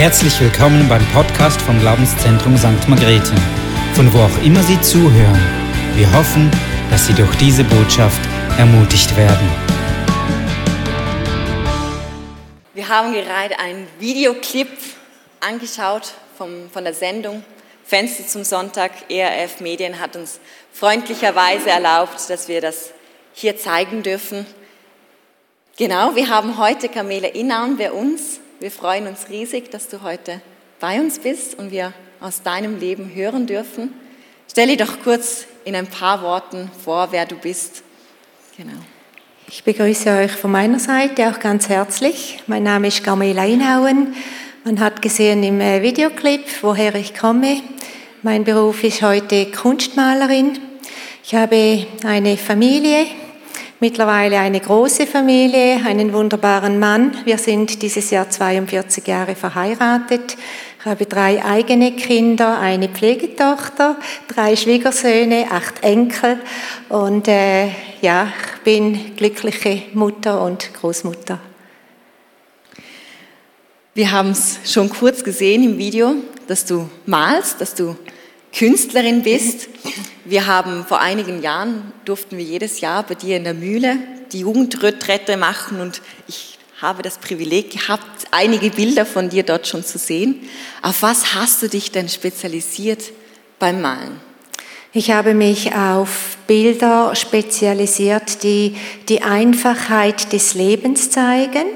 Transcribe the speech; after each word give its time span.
Herzlich 0.00 0.40
willkommen 0.40 0.88
beim 0.88 1.06
Podcast 1.12 1.60
vom 1.60 1.78
Glaubenszentrum 1.78 2.56
St. 2.56 2.88
Margrethe, 2.88 3.34
von 3.92 4.10
wo 4.14 4.20
auch 4.20 4.42
immer 4.42 4.62
Sie 4.62 4.80
zuhören. 4.80 5.38
Wir 5.94 6.10
hoffen, 6.14 6.50
dass 6.90 7.06
Sie 7.06 7.12
durch 7.12 7.36
diese 7.36 7.64
Botschaft 7.64 8.18
ermutigt 8.56 9.14
werden. 9.14 9.46
Wir 12.72 12.88
haben 12.88 13.12
gerade 13.12 13.58
einen 13.58 13.86
Videoclip 13.98 14.70
angeschaut 15.40 16.14
vom, 16.38 16.70
von 16.70 16.84
der 16.84 16.94
Sendung 16.94 17.44
Fenster 17.84 18.26
zum 18.26 18.42
Sonntag. 18.42 18.92
ERF 19.10 19.60
Medien 19.60 20.00
hat 20.00 20.16
uns 20.16 20.40
freundlicherweise 20.72 21.68
erlaubt, 21.68 22.30
dass 22.30 22.48
wir 22.48 22.62
das 22.62 22.94
hier 23.34 23.58
zeigen 23.58 24.02
dürfen. 24.02 24.46
Genau, 25.76 26.16
wir 26.16 26.30
haben 26.30 26.56
heute 26.56 26.88
Kamele 26.88 27.28
Inaun 27.28 27.76
bei 27.76 27.92
uns. 27.92 28.40
Wir 28.60 28.70
freuen 28.70 29.06
uns 29.06 29.30
riesig, 29.30 29.70
dass 29.70 29.88
du 29.88 30.02
heute 30.02 30.42
bei 30.80 31.00
uns 31.00 31.18
bist 31.18 31.58
und 31.58 31.70
wir 31.70 31.94
aus 32.20 32.42
deinem 32.42 32.78
Leben 32.78 33.10
hören 33.14 33.46
dürfen. 33.46 33.94
Stell 34.50 34.68
dir 34.68 34.84
doch 34.84 35.00
kurz 35.02 35.46
in 35.64 35.74
ein 35.74 35.86
paar 35.86 36.20
Worten 36.20 36.70
vor, 36.84 37.08
wer 37.10 37.24
du 37.24 37.36
bist. 37.36 37.82
Genau. 38.58 38.76
Ich 39.48 39.64
begrüße 39.64 40.10
euch 40.10 40.32
von 40.32 40.52
meiner 40.52 40.78
Seite 40.78 41.30
auch 41.30 41.40
ganz 41.40 41.70
herzlich. 41.70 42.42
Mein 42.48 42.64
Name 42.64 42.88
ist 42.88 43.02
Gamela 43.02 43.46
Inhauen. 43.46 44.14
Man 44.64 44.78
hat 44.78 45.00
gesehen 45.00 45.42
im 45.42 45.58
äh, 45.62 45.80
Videoclip, 45.80 46.44
woher 46.60 46.94
ich 46.96 47.14
komme. 47.14 47.62
Mein 48.20 48.44
Beruf 48.44 48.84
ist 48.84 49.00
heute 49.00 49.50
Kunstmalerin. 49.52 50.58
Ich 51.24 51.34
habe 51.34 51.86
eine 52.04 52.36
Familie, 52.36 53.06
mittlerweile 53.80 54.38
eine 54.38 54.60
große 54.60 55.06
Familie, 55.06 55.84
einen 55.84 56.12
wunderbaren 56.12 56.78
Mann. 56.78 57.16
Wir 57.24 57.38
sind 57.38 57.82
dieses 57.82 58.10
Jahr 58.10 58.28
42 58.28 59.06
Jahre 59.06 59.34
verheiratet. 59.34 60.36
Ich 60.78 60.84
habe 60.86 61.06
drei 61.06 61.44
eigene 61.44 61.92
Kinder, 61.92 62.58
eine 62.58 62.88
Pflegetochter, 62.88 63.96
drei 64.28 64.56
Schwiegersöhne, 64.56 65.46
acht 65.50 65.82
Enkel 65.82 66.38
und 66.88 67.28
äh, 67.28 67.68
ja, 68.00 68.28
ich 68.54 68.62
bin 68.62 69.16
glückliche 69.16 69.82
Mutter 69.92 70.42
und 70.42 70.72
Großmutter. 70.74 71.38
Wir 73.94 74.12
haben 74.12 74.30
es 74.30 74.58
schon 74.64 74.88
kurz 74.88 75.24
gesehen 75.24 75.64
im 75.64 75.76
Video, 75.76 76.14
dass 76.46 76.64
du 76.64 76.88
malst, 77.06 77.60
dass 77.60 77.74
du 77.74 77.96
Künstlerin 78.56 79.22
bist. 79.22 79.68
Wir 80.30 80.46
haben 80.46 80.84
vor 80.86 81.00
einigen 81.00 81.42
Jahren, 81.42 81.92
durften 82.04 82.38
wir 82.38 82.44
jedes 82.44 82.80
Jahr 82.80 83.02
bei 83.02 83.16
dir 83.16 83.36
in 83.36 83.42
der 83.42 83.52
Mühle 83.52 83.98
die 84.30 84.38
Jugendretrette 84.38 85.36
machen 85.36 85.80
und 85.80 86.02
ich 86.28 86.56
habe 86.80 87.02
das 87.02 87.18
Privileg 87.18 87.72
gehabt, 87.72 88.28
einige 88.30 88.70
Bilder 88.70 89.04
von 89.04 89.28
dir 89.28 89.42
dort 89.42 89.66
schon 89.66 89.82
zu 89.82 89.98
sehen. 89.98 90.48
Auf 90.82 91.02
was 91.02 91.34
hast 91.34 91.60
du 91.64 91.68
dich 91.68 91.90
denn 91.90 92.08
spezialisiert 92.08 93.10
beim 93.58 93.82
Malen? 93.82 94.20
Ich 94.92 95.10
habe 95.10 95.34
mich 95.34 95.74
auf 95.74 96.36
Bilder 96.46 97.16
spezialisiert, 97.16 98.44
die 98.44 98.76
die 99.08 99.22
Einfachheit 99.22 100.32
des 100.32 100.54
Lebens 100.54 101.10
zeigen, 101.10 101.66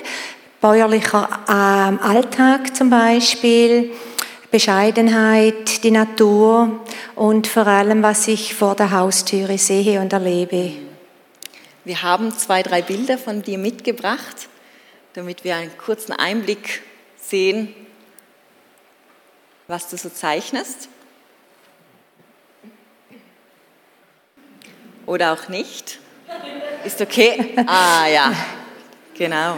bäuerlicher 0.61 1.29
ähm, 1.49 1.99
Alltag 1.99 2.77
zum 2.77 2.89
Beispiel, 2.89 3.91
Bescheidenheit, 4.55 5.83
die 5.83 5.91
Natur 5.91 6.81
und 7.17 7.49
vor 7.49 7.67
allem, 7.67 8.05
was 8.05 8.29
ich 8.29 8.55
vor 8.55 8.77
der 8.77 8.93
Haustüre 8.93 9.59
sehe 9.59 10.01
und 10.01 10.13
erlebe. 10.13 10.75
Wir 11.85 12.03
haben 12.05 12.31
zwei, 12.31 12.63
drei 12.63 12.81
Bilder 12.81 13.19
von 13.19 13.43
dir 13.43 13.59
mitgebracht, 13.59 14.49
damit 15.15 15.43
wir 15.43 15.57
einen 15.57 15.77
kurzen 15.77 16.13
Einblick 16.13 16.83
sehen, 17.17 17.75
was 19.67 19.89
du 19.89 19.97
so 19.97 20.09
zeichnest. 20.09 20.89
Oder 25.05 25.33
auch 25.33 25.49
nicht. 25.49 25.99
Ist 26.85 27.01
okay? 27.01 27.57
Ah 27.67 28.07
ja, 28.07 28.33
genau. 29.19 29.57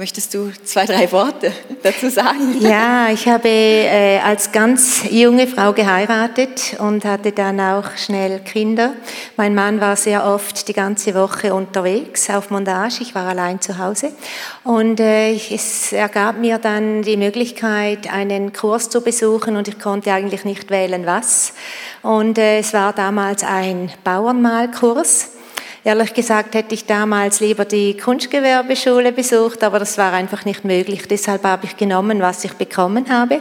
Möchtest 0.00 0.32
du 0.32 0.52
zwei, 0.62 0.86
drei 0.86 1.10
Worte 1.10 1.50
dazu 1.82 2.08
sagen? 2.08 2.60
Ja, 2.60 3.10
ich 3.10 3.26
habe 3.26 3.48
äh, 3.48 4.20
als 4.20 4.52
ganz 4.52 5.02
junge 5.10 5.48
Frau 5.48 5.72
geheiratet 5.72 6.76
und 6.78 7.04
hatte 7.04 7.32
dann 7.32 7.58
auch 7.58 7.96
schnell 7.96 8.38
Kinder. 8.38 8.92
Mein 9.36 9.56
Mann 9.56 9.80
war 9.80 9.96
sehr 9.96 10.24
oft 10.24 10.68
die 10.68 10.72
ganze 10.72 11.16
Woche 11.16 11.52
unterwegs 11.52 12.30
auf 12.30 12.50
Montage. 12.50 12.98
Ich 13.00 13.16
war 13.16 13.26
allein 13.26 13.60
zu 13.60 13.78
Hause. 13.78 14.12
Und 14.62 15.00
äh, 15.00 15.34
es 15.34 15.92
ergab 15.92 16.38
mir 16.38 16.58
dann 16.58 17.02
die 17.02 17.16
Möglichkeit, 17.16 18.08
einen 18.08 18.52
Kurs 18.52 18.90
zu 18.90 19.00
besuchen 19.00 19.56
und 19.56 19.66
ich 19.66 19.80
konnte 19.80 20.12
eigentlich 20.12 20.44
nicht 20.44 20.70
wählen, 20.70 21.06
was. 21.06 21.54
Und 22.02 22.38
äh, 22.38 22.60
es 22.60 22.72
war 22.72 22.92
damals 22.92 23.42
ein 23.42 23.90
Bauernmalkurs. 24.04 25.37
Ehrlich 25.84 26.12
gesagt 26.12 26.54
hätte 26.54 26.74
ich 26.74 26.86
damals 26.86 27.38
lieber 27.38 27.64
die 27.64 27.96
Kunstgewerbeschule 27.96 29.12
besucht, 29.12 29.62
aber 29.62 29.78
das 29.78 29.96
war 29.96 30.12
einfach 30.12 30.44
nicht 30.44 30.64
möglich. 30.64 31.06
Deshalb 31.08 31.44
habe 31.44 31.66
ich 31.66 31.76
genommen, 31.76 32.20
was 32.20 32.44
ich 32.44 32.54
bekommen 32.54 33.08
habe 33.08 33.40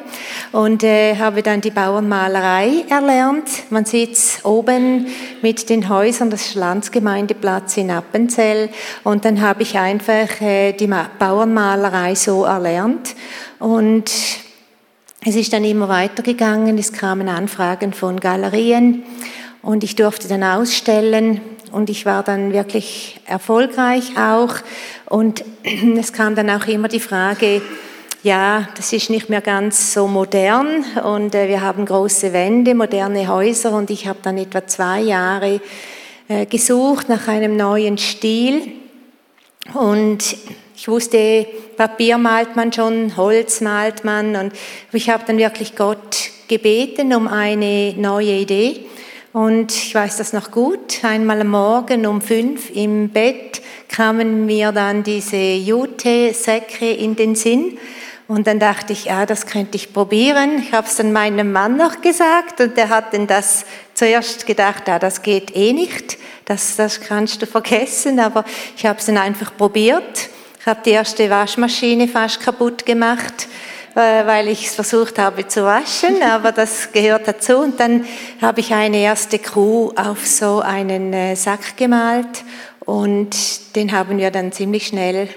und 0.52 0.84
äh, 0.84 1.18
habe 1.18 1.42
dann 1.42 1.62
die 1.62 1.72
Bauernmalerei 1.72 2.86
erlernt. 2.90 3.50
Man 3.72 3.86
sieht 3.86 4.14
es 4.14 4.46
oben 4.46 5.08
mit 5.42 5.68
den 5.70 5.90
Häusern, 5.90 6.30
das 6.30 6.48
ist 6.48 6.56
Landsgemeindeplatz 6.56 7.78
in 7.78 7.90
Appenzell 7.90 8.70
und 9.04 9.26
dann 9.26 9.42
habe 9.42 9.64
ich 9.64 9.78
einfach 9.78 10.40
äh, 10.40 10.74
die 10.74 10.90
Bauernmalerei 11.20 12.14
so 12.14 12.46
erlernt 12.46 13.16
und 13.58 14.12
es 15.26 15.36
ist 15.36 15.52
dann 15.52 15.66
immer 15.66 15.90
weitergegangen. 15.90 16.78
Es 16.78 16.94
kamen 16.94 17.28
Anfragen 17.28 17.94
von 17.94 18.20
Galerien 18.20 19.04
und 19.64 19.84
ich 19.84 19.96
durfte 19.96 20.28
dann 20.28 20.44
ausstellen 20.44 21.42
und 21.72 21.90
ich 21.90 22.06
war 22.06 22.24
dann 22.24 22.54
wirklich 22.54 23.20
erfolgreich 23.26 24.18
auch. 24.18 24.56
Und 25.06 25.44
es 25.98 26.14
kam 26.14 26.36
dann 26.36 26.50
auch 26.50 26.68
immer 26.68 26.88
die 26.88 27.00
Frage, 27.00 27.62
ja, 28.24 28.68
das 28.76 28.94
ist 28.94 29.10
nicht 29.10 29.30
mehr 29.30 29.42
ganz 29.42 29.94
so 29.94 30.08
modern. 30.08 30.84
Und 31.04 31.36
äh, 31.36 31.48
wir 31.48 31.62
haben 31.62 31.86
große 31.86 32.34
Wände, 32.34 32.76
moderne 32.76 33.28
Häuser. 33.28 33.72
Und 33.72 33.90
ich 33.90 34.08
habe 34.08 34.20
dann 34.22 34.38
etwa 34.38 34.66
zwei 34.66 35.02
Jahre 35.02 35.62
äh, 36.28 36.46
gesucht 36.46 37.10
nach 37.10 37.28
einem 37.28 37.56
neuen 37.56 37.98
Stil. 37.98 38.74
Und 39.74 40.36
ich 40.76 40.88
wusste, 40.88 41.48
Papier 41.76 42.18
malt 42.18 42.56
man 42.56 42.72
schon, 42.74 43.16
Holz 43.18 43.62
malt 43.62 44.04
man. 44.04 44.36
Und 44.36 44.54
ich 44.94 45.10
habe 45.10 45.24
dann 45.26 45.38
wirklich 45.38 45.76
Gott 45.76 46.32
gebeten 46.48 47.14
um 47.14 47.28
eine 47.28 47.94
neue 47.98 48.34
Idee 48.34 48.86
und 49.34 49.72
ich 49.72 49.94
weiß 49.94 50.18
das 50.18 50.34
noch 50.34 50.52
gut. 50.52 51.04
Einmal 51.04 51.42
am 51.42 51.50
Morgen 51.50 52.06
um 52.06 52.22
fünf 52.22 52.70
im 52.70 53.10
Bett 53.10 53.62
kamen 53.90 54.46
mir 54.46 54.72
dann 54.72 55.04
diese 55.04 55.38
Jute-Säcke 55.38 56.90
in 56.90 57.16
den 57.16 57.36
Sinn. 57.36 57.78
Und 58.28 58.48
dann 58.48 58.60
dachte 58.60 58.92
ich, 58.94 59.06
ja, 59.06 59.26
das 59.26 59.46
könnte 59.46 59.78
ich 59.78 59.94
probieren. 59.94 60.62
Ich 60.62 60.74
habe 60.74 60.88
es 60.88 60.96
dann 60.96 61.14
meinem 61.14 61.52
Mann 61.52 61.78
noch 61.78 62.02
gesagt 62.02 62.60
und 62.60 62.76
der 62.76 62.90
hat 62.90 63.14
dann 63.14 63.28
das 63.28 63.66
zuerst 63.94 64.46
gedacht, 64.46 64.88
ja, 64.88 65.00
das 65.00 65.22
geht 65.22 65.56
eh 65.56 65.72
nicht, 65.72 66.18
das, 66.44 66.76
das 66.76 67.00
kannst 67.00 67.42
du 67.42 67.46
vergessen. 67.46 68.20
Aber 68.20 68.44
ich 68.76 68.86
habe 68.86 69.00
es 69.00 69.06
dann 69.06 69.18
einfach 69.18 69.56
probiert. 69.56 70.30
Ich 70.60 70.66
habe 70.66 70.82
die 70.84 70.92
erste 70.92 71.30
Waschmaschine 71.30 72.08
fast 72.10 72.42
kaputt 72.42 72.86
gemacht 72.86 73.48
weil 73.98 74.48
ich 74.48 74.68
es 74.68 74.76
versucht 74.76 75.18
habe 75.18 75.48
zu 75.48 75.64
waschen, 75.64 76.22
aber 76.24 76.52
das 76.52 76.92
gehört 76.92 77.28
dazu. 77.28 77.58
Und 77.58 77.80
dann 77.80 78.06
habe 78.42 78.60
ich 78.60 78.74
eine 78.74 78.98
erste 78.98 79.40
Crew 79.40 79.92
auf 79.96 80.26
so 80.28 80.60
einen 80.60 81.14
äh, 81.14 81.36
Sack 81.36 81.78
gemalt 81.78 82.44
und 82.82 83.76
den 83.76 83.92
haben 83.92 84.18
wir 84.18 84.32
dann 84.32 84.52
ziemlich 84.52 84.88
schnell 84.88 85.30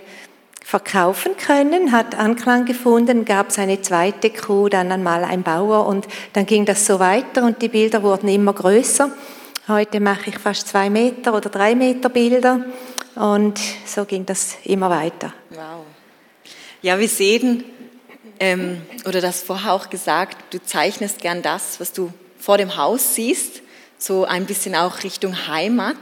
verkaufen 0.63 1.33
können, 1.37 1.91
hat 1.91 2.17
Anklang 2.17 2.65
gefunden, 2.65 3.25
gab 3.25 3.49
es 3.49 3.59
eine 3.59 3.81
zweite 3.83 4.31
Crew, 4.31 4.69
dann 4.69 4.93
einmal 4.93 5.25
ein 5.25 5.43
Bauer 5.43 5.87
und 5.87 6.07
dann 6.33 6.47
ging 6.47 6.65
das 6.65 6.87
so 6.87 7.01
weiter 7.01 7.45
und 7.45 7.61
die 7.61 7.69
Bilder 7.69 8.03
wurden 8.05 8.29
immer 8.29 8.53
größer. 8.53 9.11
Heute 9.67 10.01
mache 10.01 10.31
ich 10.31 10.39
fast 10.39 10.69
zwei 10.69 10.89
Meter 10.89 11.35
oder 11.35 11.49
drei 11.49 11.75
Meter 11.75 12.09
Bilder 12.09 12.65
und 13.17 13.59
so 13.85 14.05
ging 14.05 14.25
das 14.27 14.59
immer 14.65 14.91
weiter. 14.91 15.33
Wow. 15.51 15.87
Ja, 16.83 16.99
wir 16.99 17.09
sehen, 17.09 17.65
ähm, 18.41 18.81
oder 19.07 19.21
das 19.21 19.43
vorher 19.43 19.73
auch 19.73 19.91
gesagt, 19.91 20.53
du 20.53 20.63
zeichnest 20.63 21.21
gern 21.21 21.43
das, 21.43 21.79
was 21.79 21.93
du 21.93 22.13
vor 22.39 22.59
dem 22.59 22.77
Haus 22.77 23.15
siehst, 23.15 23.61
so 23.99 24.25
ein 24.25 24.47
bisschen 24.47 24.75
auch 24.75 25.05
Richtung 25.05 25.47
Heimat. 25.47 25.99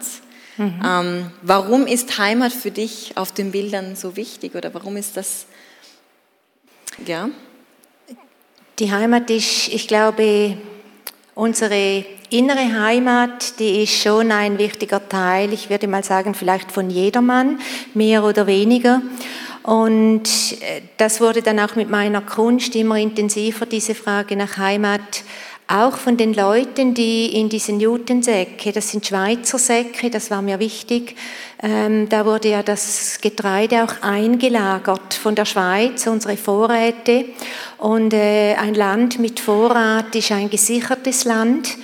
Mhm. 0.57 0.83
Ähm, 0.85 1.31
warum 1.43 1.87
ist 1.87 2.19
Heimat 2.19 2.53
für 2.53 2.71
dich 2.71 3.17
auf 3.17 3.33
den 3.33 3.53
Bildern 3.53 3.97
so 3.97 4.17
wichtig 4.17 4.55
oder 4.55 4.73
warum 4.73 4.97
ist 4.97 5.17
das, 5.17 5.47
ja? 7.05 7.29
Die 8.79 8.93
Heimat 8.93 9.29
ist, 9.31 9.69
ich 9.69 9.89
glaube, 9.89 10.57
unsere 11.35 12.05
innere 12.31 12.81
Heimat, 12.81 13.59
die 13.59 13.83
ist 13.83 14.01
schon 14.01 14.31
ein 14.31 14.59
wichtiger 14.59 15.09
Teil, 15.09 15.53
ich 15.53 15.71
würde 15.71 15.89
mal 15.89 16.05
sagen, 16.05 16.35
vielleicht 16.35 16.71
von 16.71 16.91
jedermann, 16.91 17.61
mehr 17.95 18.23
oder 18.23 18.47
weniger. 18.47 19.03
Und 19.69 20.23
äh, 20.63 20.81
das 20.97 21.21
wurde 21.21 21.43
dann 21.43 21.61
auch 21.61 21.77
mit 21.77 21.91
meiner 21.91 22.23
Kunst 22.23 22.75
immer 22.75 22.97
intensiver, 22.97 23.67
diese 23.67 23.95
Frage 23.95 24.35
nach 24.35 24.57
Heimat 24.57 25.25
auch 25.67 25.99
von 25.99 26.17
den 26.17 26.33
Leuten, 26.33 26.95
die 26.95 27.39
in 27.39 27.51
diesen 27.51 27.79
Jutensäcke, 27.79 28.73
das 28.73 28.91
sind 28.91 29.05
Schweizer 29.05 29.59
Säcke, 29.59 30.09
das 30.09 30.31
war 30.31 30.41
mir 30.41 30.59
wichtig, 30.59 31.15
ähm, 31.63 32.09
da 32.09 32.25
wurde 32.25 32.49
ja 32.49 32.63
das 32.63 33.19
Getreide 33.21 33.85
auch 33.85 34.01
eingelagert 34.01 35.13
von 35.13 35.35
der 35.35 35.45
Schweiz, 35.45 36.07
unsere 36.07 36.39
Vorräte. 36.39 37.27
Und 37.77 38.15
äh, 38.15 38.55
ein 38.55 38.73
Land 38.73 39.19
mit 39.19 39.39
Vorrat 39.39 40.17
ist 40.17 40.33
ein 40.33 40.49
gesichertes 40.49 41.25
Land. 41.27 41.77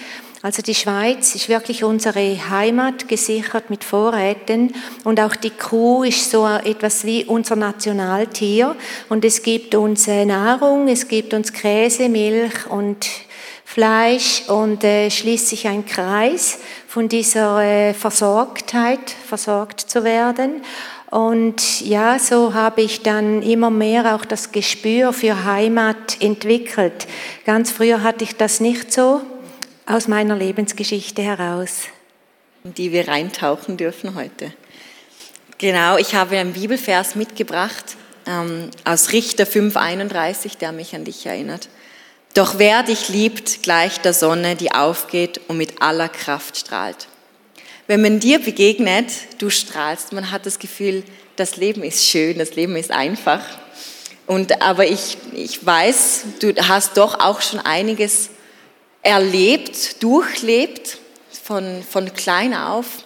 Also 0.44 0.60
die 0.60 0.74
Schweiz 0.74 1.34
ist 1.34 1.48
wirklich 1.48 1.84
unsere 1.84 2.20
Heimat, 2.50 3.08
gesichert 3.08 3.70
mit 3.70 3.82
Vorräten. 3.82 4.74
Und 5.02 5.18
auch 5.18 5.36
die 5.36 5.48
Kuh 5.48 6.02
ist 6.04 6.30
so 6.30 6.46
etwas 6.46 7.06
wie 7.06 7.24
unser 7.24 7.56
Nationaltier. 7.56 8.76
Und 9.08 9.24
es 9.24 9.42
gibt 9.42 9.74
uns 9.74 10.06
äh, 10.06 10.26
Nahrung, 10.26 10.88
es 10.88 11.08
gibt 11.08 11.32
uns 11.32 11.50
Käse, 11.50 12.10
Milch 12.10 12.66
und 12.68 13.06
Fleisch 13.64 14.42
und 14.48 14.84
äh, 14.84 15.10
schließt 15.10 15.48
sich 15.48 15.66
ein 15.66 15.86
Kreis 15.86 16.58
von 16.88 17.08
dieser 17.08 17.62
äh, 17.62 17.94
Versorgtheit, 17.94 19.16
versorgt 19.26 19.80
zu 19.80 20.04
werden. 20.04 20.60
Und 21.10 21.80
ja, 21.80 22.18
so 22.18 22.52
habe 22.52 22.82
ich 22.82 23.02
dann 23.02 23.40
immer 23.40 23.70
mehr 23.70 24.14
auch 24.14 24.26
das 24.26 24.52
Gespür 24.52 25.14
für 25.14 25.44
Heimat 25.46 26.20
entwickelt. 26.20 27.06
Ganz 27.46 27.70
früher 27.70 28.02
hatte 28.02 28.24
ich 28.24 28.36
das 28.36 28.60
nicht 28.60 28.92
so 28.92 29.22
aus 29.86 30.08
meiner 30.08 30.36
Lebensgeschichte 30.36 31.22
heraus. 31.22 31.82
In 32.64 32.74
die 32.74 32.92
wir 32.92 33.08
reintauchen 33.08 33.76
dürfen 33.76 34.14
heute. 34.14 34.52
Genau, 35.58 35.98
ich 35.98 36.14
habe 36.14 36.38
einen 36.38 36.54
Bibelvers 36.54 37.14
mitgebracht 37.14 37.96
ähm, 38.26 38.70
aus 38.84 39.12
Richter 39.12 39.44
5,31, 39.44 40.58
der 40.58 40.72
mich 40.72 40.94
an 40.94 41.04
dich 41.04 41.26
erinnert. 41.26 41.68
Doch 42.32 42.58
wer 42.58 42.82
dich 42.82 43.08
liebt, 43.10 43.62
gleicht 43.62 44.04
der 44.04 44.14
Sonne, 44.14 44.56
die 44.56 44.72
aufgeht 44.72 45.40
und 45.48 45.58
mit 45.58 45.82
aller 45.82 46.08
Kraft 46.08 46.56
strahlt. 46.56 47.08
Wenn 47.86 48.00
man 48.00 48.18
dir 48.18 48.38
begegnet, 48.38 49.12
du 49.38 49.50
strahlst, 49.50 50.12
man 50.12 50.30
hat 50.30 50.46
das 50.46 50.58
Gefühl, 50.58 51.04
das 51.36 51.56
Leben 51.56 51.84
ist 51.84 52.06
schön, 52.06 52.38
das 52.38 52.54
Leben 52.54 52.76
ist 52.76 52.90
einfach. 52.90 53.42
Und, 54.26 54.62
aber 54.62 54.86
ich, 54.86 55.18
ich 55.34 55.64
weiß, 55.64 56.24
du 56.40 56.54
hast 56.56 56.96
doch 56.96 57.20
auch 57.20 57.42
schon 57.42 57.60
einiges 57.60 58.30
erlebt, 59.04 60.02
durchlebt, 60.02 60.98
von, 61.44 61.82
von 61.88 62.12
klein 62.14 62.54
auf. 62.54 63.04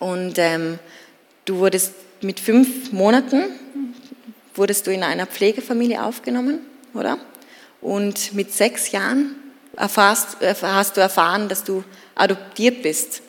Und 0.00 0.38
ähm, 0.38 0.78
du 1.44 1.58
wurdest 1.58 1.92
mit 2.22 2.40
fünf 2.40 2.90
Monaten, 2.90 3.44
wurdest 4.54 4.86
du 4.86 4.92
in 4.92 5.02
einer 5.02 5.26
Pflegefamilie 5.26 6.02
aufgenommen, 6.02 6.60
oder? 6.94 7.18
Und 7.80 8.34
mit 8.34 8.52
sechs 8.52 8.92
Jahren 8.92 9.36
erfährst, 9.76 10.38
hast 10.62 10.96
du 10.96 11.00
erfahren, 11.00 11.48
dass 11.48 11.64
du 11.64 11.84
adoptiert 12.14 12.82
bist. 12.82 13.20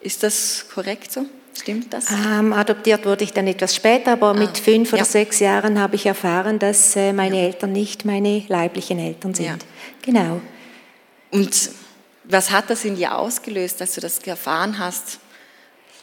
Ist 0.00 0.22
das 0.22 0.66
korrekt 0.72 1.10
so? 1.12 1.24
Stimmt 1.54 1.92
das? 1.92 2.10
Ähm, 2.10 2.52
adoptiert 2.52 3.06
wurde 3.06 3.24
ich 3.24 3.32
dann 3.32 3.46
etwas 3.46 3.74
später, 3.74 4.12
aber 4.12 4.28
ah, 4.28 4.34
mit 4.34 4.58
fünf 4.58 4.92
oder 4.92 5.02
ja. 5.02 5.04
sechs 5.04 5.38
Jahren 5.38 5.78
habe 5.78 5.96
ich 5.96 6.06
erfahren, 6.06 6.58
dass 6.58 6.96
äh, 6.96 7.12
meine. 7.12 7.38
Eltern 7.38 7.72
nicht 7.72 8.04
meine 8.04 8.42
leiblichen 8.48 8.98
Eltern 8.98 9.34
sind. 9.34 9.46
Ja. 9.46 9.56
Genau. 10.02 10.40
Und 11.32 11.70
was 12.24 12.50
hat 12.50 12.70
das 12.70 12.84
in 12.84 12.94
dir 12.94 13.18
ausgelöst, 13.18 13.80
dass 13.80 13.94
du 13.94 14.00
das 14.00 14.18
erfahren 14.20 14.78
hast? 14.78 15.18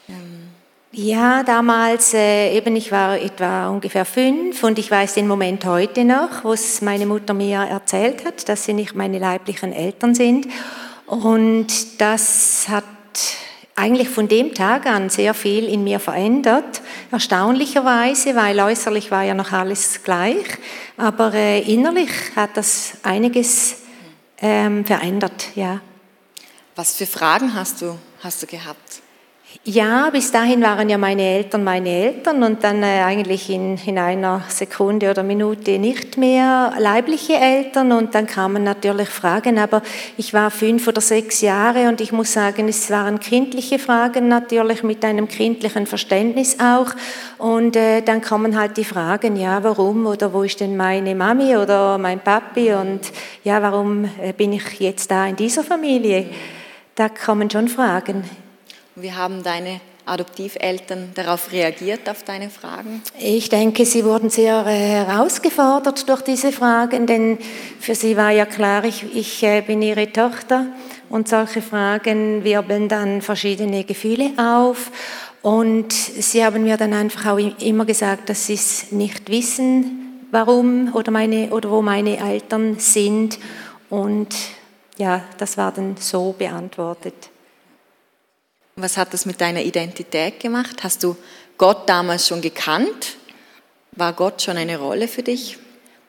Ähm 0.10 0.50
ja, 0.92 1.44
damals, 1.44 2.16
äh, 2.16 2.58
eben 2.58 2.76
ich 2.76 2.92
war 2.92 3.16
etwa 3.16 3.70
ungefähr 3.70 4.06
fünf 4.06 4.64
und 4.64 4.80
ich 4.80 4.90
weiß 4.90 5.14
den 5.14 5.28
Moment 5.28 5.64
heute 5.66 6.04
noch, 6.04 6.44
wo 6.44 6.54
es 6.54 6.82
meine 6.82 7.06
Mutter 7.06 7.36
mir 7.36 7.60
erzählt 7.60 8.26
hat, 8.26 8.50
dass 8.50 8.66
sie 8.66 8.74
nicht 8.74 8.96
meine 8.96 9.20
leiblichen 9.20 9.72
Eltern 9.72 10.16
sind. 10.16 10.48
Und 11.06 12.02
das 12.02 12.68
hat 12.70 12.84
eigentlich 13.76 14.10
von 14.10 14.28
dem 14.28 14.56
Tag 14.56 14.88
an 14.88 15.12
sehr 15.12 15.36
viel 15.36 15.66
in 15.66 15.84
mir 15.84 16.00
verändert, 16.00 16.82
erstaunlicherweise, 17.12 18.36
weil 18.36 18.60
äußerlich 18.60 19.12
war 19.12 19.24
ja 19.24 19.36
noch 19.36 19.52
alles 19.52 20.04
gleich, 20.04 20.58
aber 20.98 21.36
äh, 21.36 21.62
innerlich 21.72 22.10
hat 22.36 22.58
das 22.58 22.94
einiges 23.04 23.76
ähm, 24.42 24.86
verändert, 24.86 25.56
ja. 25.56 25.82
Was 26.76 26.96
für 26.96 27.06
Fragen 27.06 27.54
hast 27.54 27.82
du, 27.82 27.98
hast 28.24 28.42
du 28.42 28.48
gehabt? 28.48 29.02
Ja, 29.66 30.10
bis 30.10 30.32
dahin 30.32 30.62
waren 30.62 30.90
ja 30.90 30.98
meine 30.98 31.22
Eltern 31.22 31.64
meine 31.64 31.90
Eltern 31.90 32.44
und 32.44 32.64
dann 32.64 32.82
äh, 32.82 33.02
eigentlich 33.04 33.50
in, 33.50 33.78
in 33.86 33.98
einer 33.98 34.44
Sekunde 34.48 35.12
oder 35.12 35.22
Minute 35.22 35.78
nicht 35.80 36.18
mehr 36.18 36.74
leibliche 36.80 37.34
Eltern 37.34 37.92
und 37.92 38.16
dann 38.16 38.26
kamen 38.26 38.64
natürlich 38.64 39.10
Fragen, 39.10 39.60
aber 39.60 39.82
ich 40.18 40.34
war 40.34 40.50
fünf 40.50 40.88
oder 40.88 41.02
sechs 41.02 41.42
Jahre 41.42 41.90
und 41.90 42.00
ich 42.00 42.12
muss 42.12 42.32
sagen, 42.32 42.68
es 42.68 42.90
waren 42.90 43.20
kindliche 43.20 43.80
Fragen 43.80 44.28
natürlich 44.28 44.82
mit 44.84 45.04
einem 45.04 45.28
kindlichen 45.28 45.88
Verständnis 45.88 46.58
auch 46.60 46.92
und 47.38 47.76
äh, 47.76 48.02
dann 48.02 48.22
kommen 48.22 48.58
halt 48.58 48.78
die 48.78 48.86
Fragen, 48.86 49.36
ja, 49.36 49.64
warum 49.64 50.06
oder 50.06 50.32
wo 50.34 50.44
ist 50.44 50.62
denn 50.62 50.78
meine 50.78 51.16
Mami 51.16 51.58
oder 51.58 51.98
mein 51.98 52.22
Papi 52.22 52.74
und 52.74 53.02
ja, 53.44 53.62
warum 53.62 54.06
äh, 54.22 54.32
bin 54.32 54.54
ich 54.54 54.80
jetzt 54.80 55.12
da 55.12 55.28
in 55.28 55.36
dieser 55.36 55.64
Familie? 55.64 56.28
Da 56.96 57.10
kommen 57.10 57.50
schon 57.50 57.68
Fragen. 57.68 58.24
Wie 58.96 59.14
haben 59.14 59.44
deine 59.44 59.82
Adoptiveltern 60.06 61.12
darauf 61.14 61.52
reagiert, 61.52 62.10
auf 62.10 62.24
deine 62.24 62.50
Fragen? 62.50 63.02
Ich 63.20 63.50
denke, 63.50 63.86
sie 63.86 64.04
wurden 64.04 64.30
sehr 64.30 64.66
äh, 64.66 65.06
herausgefordert 65.06 66.10
durch 66.10 66.22
diese 66.22 66.52
Fragen, 66.52 67.06
denn 67.06 67.38
für 67.80 67.96
sie 67.96 68.18
war 68.18 68.32
ja 68.32 68.46
klar, 68.46 68.84
ich, 68.84 69.06
ich 69.16 69.44
äh, 69.44 69.62
bin 69.62 69.82
ihre 69.82 70.12
Tochter 70.12 70.66
und 71.10 71.28
solche 71.28 71.62
Fragen 71.62 72.44
wirbeln 72.44 72.90
dann 72.90 73.22
verschiedene 73.22 73.84
Gefühle 73.84 74.32
auf. 74.38 74.92
Und 75.42 75.94
sie 75.94 76.44
haben 76.44 76.64
mir 76.64 76.76
dann 76.76 76.94
einfach 76.94 77.34
auch 77.34 77.38
immer 77.38 77.86
gesagt, 77.86 78.30
dass 78.30 78.48
sie 78.48 78.56
es 78.56 78.92
nicht 78.92 79.30
wissen, 79.30 80.26
warum 80.32 80.94
oder, 80.94 81.12
meine, 81.12 81.50
oder 81.52 81.72
wo 81.72 81.82
meine 81.82 82.18
Eltern 82.18 82.78
sind. 82.78 83.40
Und 83.90 84.36
ja, 84.98 85.24
das 85.38 85.58
war 85.58 85.72
dann 85.72 85.96
so 85.98 86.36
beantwortet. 86.38 87.30
Was 88.82 88.96
hat 88.96 89.14
das 89.14 89.26
mit 89.26 89.42
deiner 89.42 89.62
Identität 89.62 90.40
gemacht? 90.40 90.84
Hast 90.84 91.04
du 91.04 91.18
Gott 91.58 91.90
damals 91.90 92.30
schon 92.30 92.40
gekannt? 92.40 93.18
War 93.92 94.14
Gott 94.14 94.42
schon 94.42 94.56
eine 94.56 94.80
Rolle 94.80 95.10
für 95.10 95.22
dich? 95.22 95.58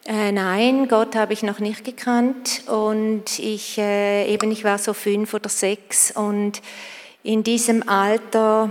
Äh, 0.07 0.31
nein, 0.31 0.87
Gott 0.87 1.17
habe 1.17 1.33
ich 1.33 1.43
noch 1.43 1.59
nicht 1.59 1.85
gekannt 1.85 2.63
und 2.69 3.41
ich 3.41 3.77
äh, 3.77 4.33
eben 4.33 4.53
ich 4.53 4.63
war 4.63 4.79
so 4.79 4.95
fünf 4.95 5.35
oder 5.35 5.49
sechs 5.49 6.13
und 6.13 6.63
in 7.25 7.43
diesem 7.43 7.89
Alter 7.89 8.71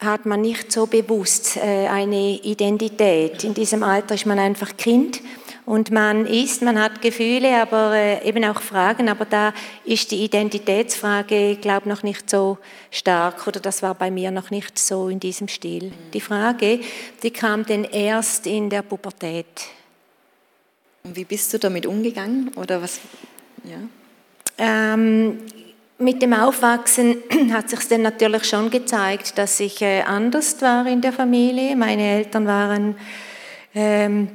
hat 0.00 0.26
man 0.26 0.40
nicht 0.40 0.72
so 0.72 0.86
bewusst 0.86 1.58
äh, 1.58 1.86
eine 1.86 2.40
Identität. 2.42 3.44
In 3.44 3.54
diesem 3.54 3.84
Alter 3.84 4.16
ist 4.16 4.26
man 4.26 4.40
einfach 4.40 4.76
Kind 4.76 5.20
und 5.68 5.90
man 5.90 6.24
ist, 6.24 6.62
man 6.62 6.80
hat 6.80 7.02
Gefühle, 7.02 7.60
aber 7.60 7.94
äh, 7.94 8.26
eben 8.26 8.42
auch 8.46 8.62
Fragen, 8.62 9.10
aber 9.10 9.26
da 9.26 9.52
ist 9.84 10.10
die 10.10 10.24
Identitätsfrage, 10.24 11.56
glaube 11.56 11.82
ich, 11.82 11.88
noch 11.90 12.02
nicht 12.02 12.30
so 12.30 12.56
stark 12.90 13.46
oder 13.46 13.60
das 13.60 13.82
war 13.82 13.94
bei 13.94 14.10
mir 14.10 14.30
noch 14.30 14.50
nicht 14.50 14.78
so 14.78 15.10
in 15.10 15.20
diesem 15.20 15.46
Stil. 15.46 15.92
Die 16.14 16.22
Frage, 16.22 16.80
die 17.22 17.30
kam 17.30 17.66
denn 17.66 17.84
erst 17.84 18.46
in 18.46 18.70
der 18.70 18.80
Pubertät. 18.80 19.44
Und 21.04 21.14
wie 21.14 21.26
bist 21.26 21.52
du 21.52 21.58
damit 21.58 21.84
umgegangen 21.84 22.50
oder 22.56 22.80
was? 22.80 23.00
Ja. 23.64 23.76
Ähm, 24.56 25.38
mit 25.98 26.22
dem 26.22 26.32
Aufwachsen 26.32 27.18
hat 27.52 27.68
sich 27.68 27.86
dann 27.88 28.00
natürlich 28.00 28.44
schon 28.44 28.70
gezeigt, 28.70 29.36
dass 29.36 29.60
ich 29.60 29.82
äh, 29.82 30.00
anders 30.00 30.62
war 30.62 30.86
in 30.86 31.02
der 31.02 31.12
Familie. 31.12 31.76
Meine 31.76 32.04
Eltern 32.04 32.46
waren 32.46 32.96
ähm, 33.74 34.28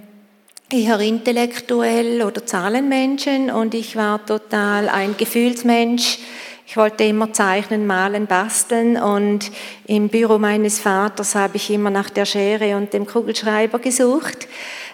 eher 0.74 1.00
intellektuell 1.00 2.24
oder 2.24 2.48
Zahlenmenschen 2.48 3.52
und 3.52 3.76
ich 3.76 3.96
war 3.96 4.26
total 4.26 4.90
ein 4.90 5.16
Gefühlsmensch. 5.16 6.18
Ich 6.66 6.78
wollte 6.78 7.04
immer 7.04 7.32
zeichnen, 7.32 7.86
malen, 7.86 8.26
basteln 8.26 8.98
und 8.98 9.52
im 9.86 10.10
Büro 10.10 10.40
meines 10.40 10.80
Vaters 10.80 11.36
habe 11.36 11.58
ich 11.58 11.70
immer 11.70 11.92
nach 11.92 12.10
der 12.10 12.26
Schere 12.26 12.76
und 12.76 12.92
dem 12.92 13.06
Kugelschreiber 13.06 13.78
gesucht. 13.78 14.48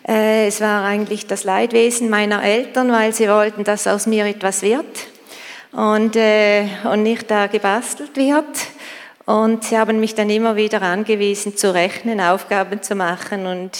Äh, 0.05 0.47
es 0.47 0.59
war 0.59 0.83
eigentlich 0.83 1.27
das 1.27 1.45
Leidwesen 1.45 2.09
meiner 2.09 2.43
Eltern, 2.43 2.91
weil 2.91 3.13
sie 3.13 3.29
wollten, 3.29 3.63
dass 3.63 3.87
aus 3.87 4.05
mir 4.05 4.25
etwas 4.25 4.61
wird 4.61 5.07
und, 5.71 6.17
äh, 6.17 6.67
und 6.91 7.03
nicht 7.03 7.31
da 7.31 7.47
gebastelt 7.47 8.17
wird. 8.17 8.43
Und 9.25 9.63
sie 9.63 9.77
haben 9.77 10.01
mich 10.01 10.13
dann 10.13 10.29
immer 10.29 10.57
wieder 10.57 10.81
angewiesen, 10.81 11.55
zu 11.55 11.73
rechnen, 11.73 12.19
Aufgaben 12.19 12.81
zu 12.81 12.95
machen 12.95 13.45
und 13.45 13.71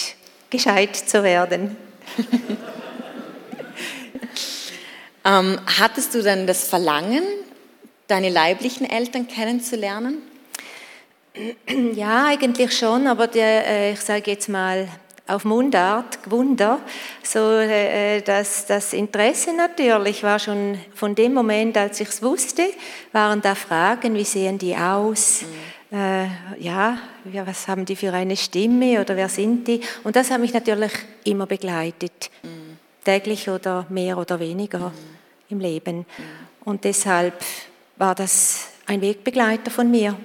gescheit 0.49 0.95
zu 0.95 1.23
werden. 1.23 1.88
ähm, 5.25 5.59
hattest 5.79 6.13
du 6.13 6.21
dann 6.21 6.47
das 6.47 6.67
Verlangen, 6.67 7.23
deine 8.07 8.29
leiblichen 8.29 8.89
Eltern 8.89 9.27
kennenzulernen? 9.27 10.21
Ja, 11.93 12.25
eigentlich 12.25 12.77
schon, 12.77 13.07
aber 13.07 13.27
der, 13.27 13.65
äh, 13.65 13.93
ich 13.93 14.01
sage 14.01 14.31
jetzt 14.31 14.49
mal, 14.49 14.89
auf 15.29 15.45
Mundart 15.45 16.19
Wunder. 16.29 16.79
So, 17.23 17.59
äh, 17.59 18.21
das, 18.21 18.65
das 18.65 18.93
Interesse 18.93 19.55
natürlich 19.55 20.23
war 20.23 20.39
schon 20.39 20.79
von 20.95 21.15
dem 21.15 21.33
Moment, 21.33 21.77
als 21.77 21.99
ich 21.99 22.09
es 22.09 22.23
wusste, 22.23 22.63
waren 23.11 23.41
da 23.41 23.55
Fragen, 23.55 24.15
wie 24.15 24.23
sehen 24.23 24.57
die 24.57 24.75
aus? 24.75 25.43
Mhm. 25.91 25.97
Äh, 25.97 26.27
ja, 26.59 26.97
was 27.23 27.67
haben 27.67 27.85
die 27.85 27.95
für 27.95 28.13
eine 28.13 28.35
Stimme 28.35 29.01
oder 29.01 29.15
wer 29.15 29.29
sind 29.29 29.67
die? 29.67 29.81
Und 30.03 30.15
das 30.15 30.31
hat 30.31 30.39
mich 30.39 30.53
natürlich 30.53 30.91
immer 31.23 31.45
begleitet, 31.45 32.29
mhm. 32.43 32.77
täglich 33.03 33.49
oder 33.49 33.85
mehr 33.89 34.17
oder 34.17 34.39
weniger 34.39 34.89
mhm. 34.89 34.93
im 35.49 35.59
Leben. 35.59 35.97
Mhm. 35.97 36.05
Und 36.65 36.83
deshalb 36.83 37.33
war 37.97 38.15
das 38.15 38.67
ein 38.85 39.01
Wegbegleiter 39.01 39.71
von 39.71 39.89
mir. 39.89 40.15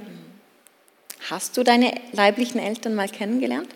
Hast 1.30 1.56
du 1.56 1.62
deine 1.62 1.94
leiblichen 2.12 2.60
Eltern 2.60 2.94
mal 2.94 3.08
kennengelernt? 3.08 3.68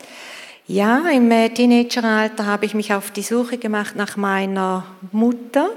Ja, 0.67 1.09
im 1.09 1.31
äh, 1.31 1.49
Teenageralter 1.49 2.45
habe 2.45 2.65
ich 2.67 2.75
mich 2.75 2.93
auf 2.93 3.09
die 3.09 3.23
Suche 3.23 3.57
gemacht 3.57 3.95
nach 3.95 4.17
meiner 4.17 4.85
Mutter. 5.11 5.71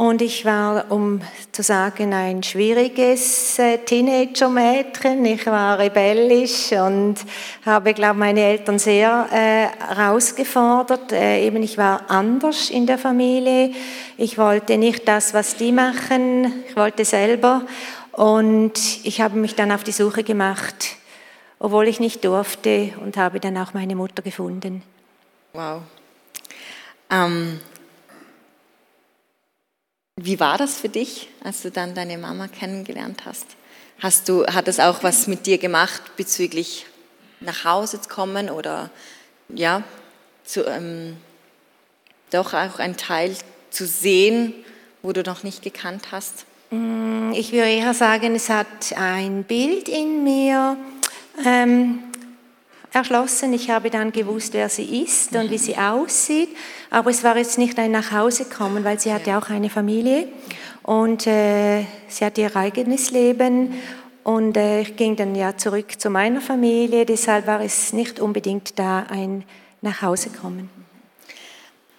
Und 0.00 0.22
ich 0.22 0.46
war, 0.46 0.90
um 0.90 1.20
zu 1.52 1.62
sagen, 1.62 2.14
ein 2.14 2.42
schwieriges 2.42 3.58
äh, 3.58 3.76
Teenager-Mädchen. 3.76 5.22
Ich 5.26 5.44
war 5.44 5.78
rebellisch 5.78 6.72
und 6.72 7.16
habe, 7.66 7.92
glaube 7.92 8.14
ich, 8.14 8.18
meine 8.18 8.40
Eltern 8.40 8.78
sehr 8.78 9.28
äh, 9.30 9.94
herausgefordert. 9.94 11.12
Äh, 11.12 11.44
eben, 11.44 11.62
ich 11.62 11.76
war 11.76 12.10
anders 12.10 12.70
in 12.70 12.86
der 12.86 12.96
Familie. 12.96 13.72
Ich 14.16 14.38
wollte 14.38 14.78
nicht 14.78 15.06
das, 15.06 15.34
was 15.34 15.56
die 15.56 15.70
machen. 15.70 16.64
Ich 16.66 16.76
wollte 16.76 17.04
selber. 17.04 17.66
Und 18.12 18.80
ich 19.04 19.20
habe 19.20 19.38
mich 19.38 19.54
dann 19.54 19.70
auf 19.70 19.84
die 19.84 19.92
Suche 19.92 20.24
gemacht 20.24 20.96
obwohl 21.62 21.88
ich 21.88 22.00
nicht 22.00 22.24
durfte 22.24 22.94
und 23.04 23.18
habe 23.18 23.38
dann 23.38 23.58
auch 23.58 23.74
meine 23.74 23.94
Mutter 23.94 24.22
gefunden. 24.22 24.82
Wow. 25.52 25.82
Ähm, 27.10 27.60
wie 30.24 30.40
war 30.40 30.58
das 30.58 30.78
für 30.78 30.88
dich, 30.88 31.28
als 31.42 31.62
du 31.62 31.70
dann 31.70 31.94
deine 31.94 32.18
Mama 32.18 32.48
kennengelernt 32.48 33.22
hast? 33.24 33.46
Hast 34.00 34.28
du, 34.28 34.46
hat 34.46 34.68
es 34.68 34.80
auch 34.80 35.02
was 35.02 35.26
mit 35.26 35.46
dir 35.46 35.58
gemacht 35.58 36.16
bezüglich 36.16 36.86
nach 37.40 37.64
Hause 37.64 38.00
zu 38.00 38.08
kommen 38.08 38.50
oder 38.50 38.90
ja, 39.48 39.82
zu, 40.44 40.64
ähm, 40.66 41.16
doch 42.30 42.54
auch 42.54 42.78
einen 42.78 42.96
Teil 42.96 43.34
zu 43.70 43.86
sehen, 43.86 44.54
wo 45.02 45.12
du 45.12 45.22
noch 45.22 45.42
nicht 45.42 45.62
gekannt 45.62 46.12
hast? 46.12 46.44
Mm, 46.70 47.32
ich 47.32 47.52
würde 47.52 47.70
eher 47.70 47.94
sagen, 47.94 48.34
es 48.34 48.48
hat 48.48 48.92
ein 48.96 49.44
Bild 49.44 49.88
in 49.88 50.24
mir 50.24 50.76
ähm, 51.44 52.09
erschlossen. 52.92 53.52
Ich 53.52 53.70
habe 53.70 53.90
dann 53.90 54.12
gewusst, 54.12 54.52
wer 54.52 54.68
sie 54.68 55.02
ist 55.02 55.34
und 55.34 55.50
wie 55.50 55.58
sie 55.58 55.76
aussieht. 55.76 56.50
Aber 56.90 57.10
es 57.10 57.22
war 57.24 57.36
jetzt 57.36 57.58
nicht 57.58 57.78
ein 57.78 57.92
Nachhausekommen, 57.92 58.84
weil 58.84 58.98
sie 58.98 59.12
hatte 59.12 59.36
auch 59.36 59.48
eine 59.48 59.70
Familie 59.70 60.28
und 60.82 61.26
äh, 61.26 61.84
sie 62.08 62.24
hatte 62.24 62.40
ihr 62.40 62.54
eigenes 62.56 63.10
Leben. 63.10 63.74
Und 64.22 64.56
äh, 64.56 64.82
ich 64.82 64.96
ging 64.96 65.16
dann 65.16 65.34
ja 65.34 65.56
zurück 65.56 66.00
zu 66.00 66.10
meiner 66.10 66.40
Familie. 66.40 67.06
Deshalb 67.06 67.46
war 67.46 67.60
es 67.60 67.92
nicht 67.92 68.20
unbedingt 68.20 68.78
da 68.78 69.06
ein 69.08 69.44
Nachhausekommen. 69.80 70.68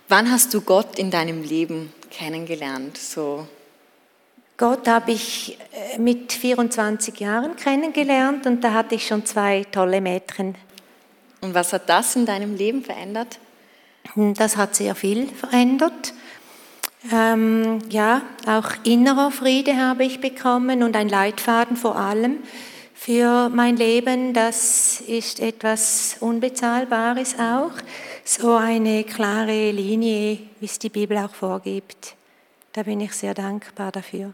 Wann 0.07 0.29
hast 0.29 0.53
du 0.53 0.61
Gott 0.61 0.99
in 0.99 1.09
deinem 1.09 1.41
Leben 1.41 1.93
kennengelernt? 2.09 2.97
So 2.97 3.47
Gott 4.61 4.87
habe 4.87 5.11
ich 5.11 5.57
äh, 5.73 5.97
mit 5.97 6.31
24 6.33 7.19
Jahren 7.19 7.55
kennengelernt 7.55 8.45
und 8.45 8.63
da 8.63 8.73
hatte 8.73 8.93
ich 8.93 9.07
schon 9.07 9.25
zwei 9.25 9.63
tolle 9.71 10.01
Mädchen. 10.01 10.55
Und 11.41 11.53
was 11.55 11.73
hat 11.73 11.89
das 11.89 12.15
in 12.15 12.25
deinem 12.25 12.55
Leben 12.55 12.83
verändert? 12.83 13.39
Hm, 14.13 14.33
das 14.35 14.57
hat 14.57 14.75
sehr 14.75 14.95
viel 14.95 15.27
verändert. 15.27 16.13
Ähm, 17.11 17.79
ja, 17.89 18.21
auch 18.45 18.69
innerer 18.83 19.31
Friede 19.31 19.75
habe 19.75 20.03
ich 20.03 20.21
bekommen 20.21 20.83
und 20.83 20.95
ein 20.95 21.09
Leitfaden 21.09 21.75
vor 21.75 21.95
allem 21.95 22.37
für 22.93 23.49
mein 23.49 23.75
Leben. 23.75 24.33
Das 24.33 25.01
ist 25.01 25.39
etwas 25.39 26.17
Unbezahlbares 26.19 27.39
auch. 27.39 27.71
So 28.23 28.55
eine 28.55 29.03
klare 29.03 29.71
Linie, 29.71 30.37
wie 30.59 30.65
es 30.65 30.77
die 30.77 30.89
Bibel 30.89 31.17
auch 31.17 31.33
vorgibt. 31.33 32.15
Da 32.73 32.83
bin 32.83 33.01
ich 33.01 33.13
sehr 33.13 33.33
dankbar 33.33 33.91
dafür. 33.91 34.33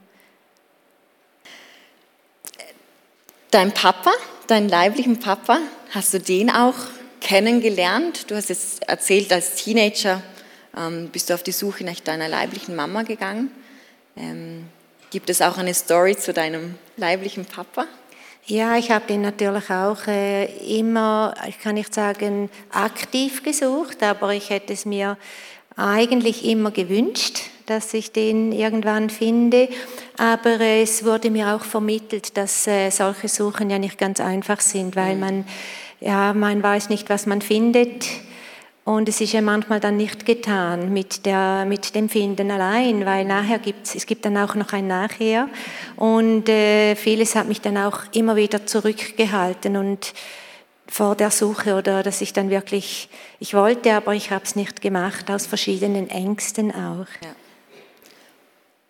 Dein 3.52 3.74
Papa, 3.74 4.12
deinen 4.48 4.68
leiblichen 4.68 5.22
Papa, 5.22 5.60
hast 5.92 6.14
du 6.14 6.20
den 6.20 6.50
auch 6.50 6.76
kennengelernt? 7.22 8.30
Du 8.30 8.36
hast 8.36 8.50
jetzt 8.50 8.84
erzählt, 8.90 9.32
als 9.32 9.56
Teenager 9.56 10.22
ähm, 10.78 11.08
bist 11.14 11.30
du 11.30 11.34
auf 11.34 11.44
die 11.44 11.54
Suche 11.54 11.86
nach 11.86 11.98
deiner 12.02 12.28
leiblichen 12.28 12.76
Mama 12.76 13.04
gegangen. 13.04 13.50
Ähm, 14.18 14.66
gibt 15.12 15.30
es 15.30 15.42
auch 15.42 15.58
eine 15.58 15.74
Story 15.74 16.18
zu 16.18 16.34
deinem 16.34 16.76
leiblichen 16.98 17.46
Papa? 17.46 17.86
Ja, 18.48 18.76
ich 18.76 18.92
habe 18.92 19.08
den 19.08 19.22
natürlich 19.22 19.70
auch 19.70 20.08
äh, 20.08 20.48
immer, 20.80 21.34
ich 21.48 21.58
kann 21.58 21.76
nicht 21.76 21.94
sagen, 21.94 22.50
aktiv 22.70 23.44
gesucht, 23.44 24.04
aber 24.04 24.34
ich 24.34 24.50
hätte 24.50 24.74
es 24.74 24.84
mir 24.84 25.18
eigentlich 25.78 26.44
immer 26.44 26.72
gewünscht, 26.72 27.44
dass 27.68 27.94
ich 27.94 28.12
den 28.12 28.52
irgendwann 28.52 29.10
finde. 29.10 29.70
Aber 30.18 30.60
es 30.60 31.06
wurde 31.06 31.30
mir 31.30 31.54
auch 31.54 31.64
vermittelt, 31.64 32.36
dass 32.38 32.66
äh, 32.66 32.90
solche 32.90 33.28
Suchen 33.28 33.70
ja 33.70 33.78
nicht 33.78 33.98
ganz 33.98 34.20
einfach 34.20 34.62
sind, 34.62 34.96
weil 34.96 35.16
mhm. 35.16 35.20
man, 35.20 35.46
ja, 36.00 36.34
man 36.34 36.64
weiß 36.64 36.90
nicht, 36.90 37.10
was 37.10 37.26
man 37.28 37.42
findet. 37.42 38.06
Und 38.86 39.10
es 39.10 39.20
ist 39.20 39.34
ja 39.34 39.42
manchmal 39.42 39.82
dann 39.82 39.98
nicht 39.98 40.26
getan 40.26 40.94
mit, 40.94 41.26
der, 41.26 41.66
mit 41.68 41.94
dem 41.94 42.08
Finden 42.08 42.50
allein, 42.50 43.06
weil 43.06 43.26
nachher 43.26 43.60
gibt 43.60 43.94
es 43.94 44.06
gibt 44.06 44.24
dann 44.24 44.38
auch 44.38 44.56
noch 44.56 44.72
ein 44.72 44.88
Nachher. 44.88 45.50
Und 45.98 46.48
äh, 46.48 46.96
vieles 46.96 47.36
hat 47.36 47.50
mich 47.50 47.60
dann 47.60 47.78
auch 47.78 48.00
immer 48.14 48.38
wieder 48.38 48.66
zurückgehalten 48.66 49.76
und 49.76 50.14
vor 50.88 51.16
der 51.16 51.32
Suche 51.32 51.76
oder 51.76 52.02
dass 52.02 52.22
ich 52.22 52.32
dann 52.32 52.50
wirklich, 52.50 53.10
ich 53.40 53.54
wollte, 53.54 53.94
aber 53.94 54.14
ich 54.14 54.32
habe 54.32 54.46
es 54.46 54.56
nicht 54.56 54.82
gemacht, 54.82 55.30
aus 55.30 55.48
verschiedenen 55.48 56.10
Ängsten 56.10 56.72
auch. 56.72 57.08
Ja. 57.22 57.36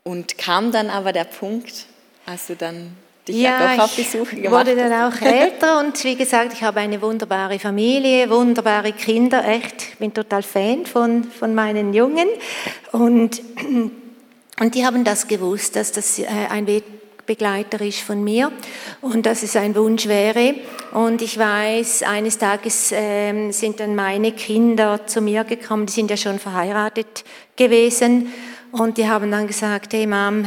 Und 0.08 0.38
kam 0.38 0.72
dann 0.72 0.90
aber 0.90 1.12
der 1.12 1.26
Punkt, 1.26 1.86
als 2.26 2.48
du 2.48 2.56
dann 2.56 2.96
dich 3.28 3.36
ja, 3.36 3.76
doch 3.76 3.84
auf 3.84 3.96
die 3.96 4.04
Suche 4.04 4.38
gemacht 4.38 4.66
wurde 4.66 4.78
dann 4.78 4.94
auch 4.94 5.22
älter 5.22 5.80
und 5.80 6.02
wie 6.06 6.16
gesagt, 6.16 6.54
ich 6.54 6.64
habe 6.64 6.80
eine 6.80 7.02
wunderbare 7.02 7.60
Familie, 7.60 8.30
wunderbare 8.30 8.94
Kinder, 8.94 9.46
echt, 9.46 9.76
ich 9.92 9.98
bin 9.98 10.14
total 10.14 10.44
Fan 10.44 10.86
von, 10.86 11.26
von 11.26 11.54
meinen 11.54 11.94
Jungen. 11.94 12.30
Und, 12.94 13.42
und 14.62 14.76
die 14.76 14.86
haben 14.86 15.04
das 15.04 15.28
gewusst, 15.28 15.76
dass 15.76 15.92
das 15.92 16.20
äh, 16.20 16.26
ein 16.52 16.68
Wegbegleiter 16.68 17.82
ist 17.82 18.00
von 18.00 18.24
mir 18.24 18.50
und 19.02 19.26
dass 19.26 19.44
es 19.44 19.58
ein 19.58 19.76
Wunsch 19.76 20.08
wäre. 20.08 20.56
Und 20.94 21.22
ich 21.22 21.38
weiß, 21.38 22.04
eines 22.04 22.38
Tages 22.38 22.94
äh, 22.94 23.52
sind 23.52 23.82
dann 23.82 23.94
meine 23.94 24.32
Kinder 24.32 25.06
zu 25.06 25.20
mir 25.20 25.44
gekommen, 25.44 25.86
die 25.86 25.92
sind 25.92 26.10
ja 26.10 26.16
schon 26.16 26.40
verheiratet 26.40 27.26
gewesen 27.58 28.32
und 28.72 28.98
die 28.98 29.08
haben 29.08 29.32
dann 29.32 29.48
gesagt, 29.48 29.94
hey 29.94 30.08
Mom, 30.08 30.46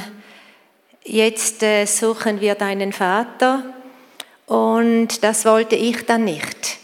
jetzt 1.04 1.62
äh, 1.62 1.84
suchen 1.86 2.40
wir 2.40 2.54
deinen 2.54 2.92
Vater. 2.92 3.64
Und 4.46 5.22
das 5.22 5.44
wollte 5.44 5.76
ich 5.76 6.04
dann 6.06 6.24
nicht, 6.24 6.78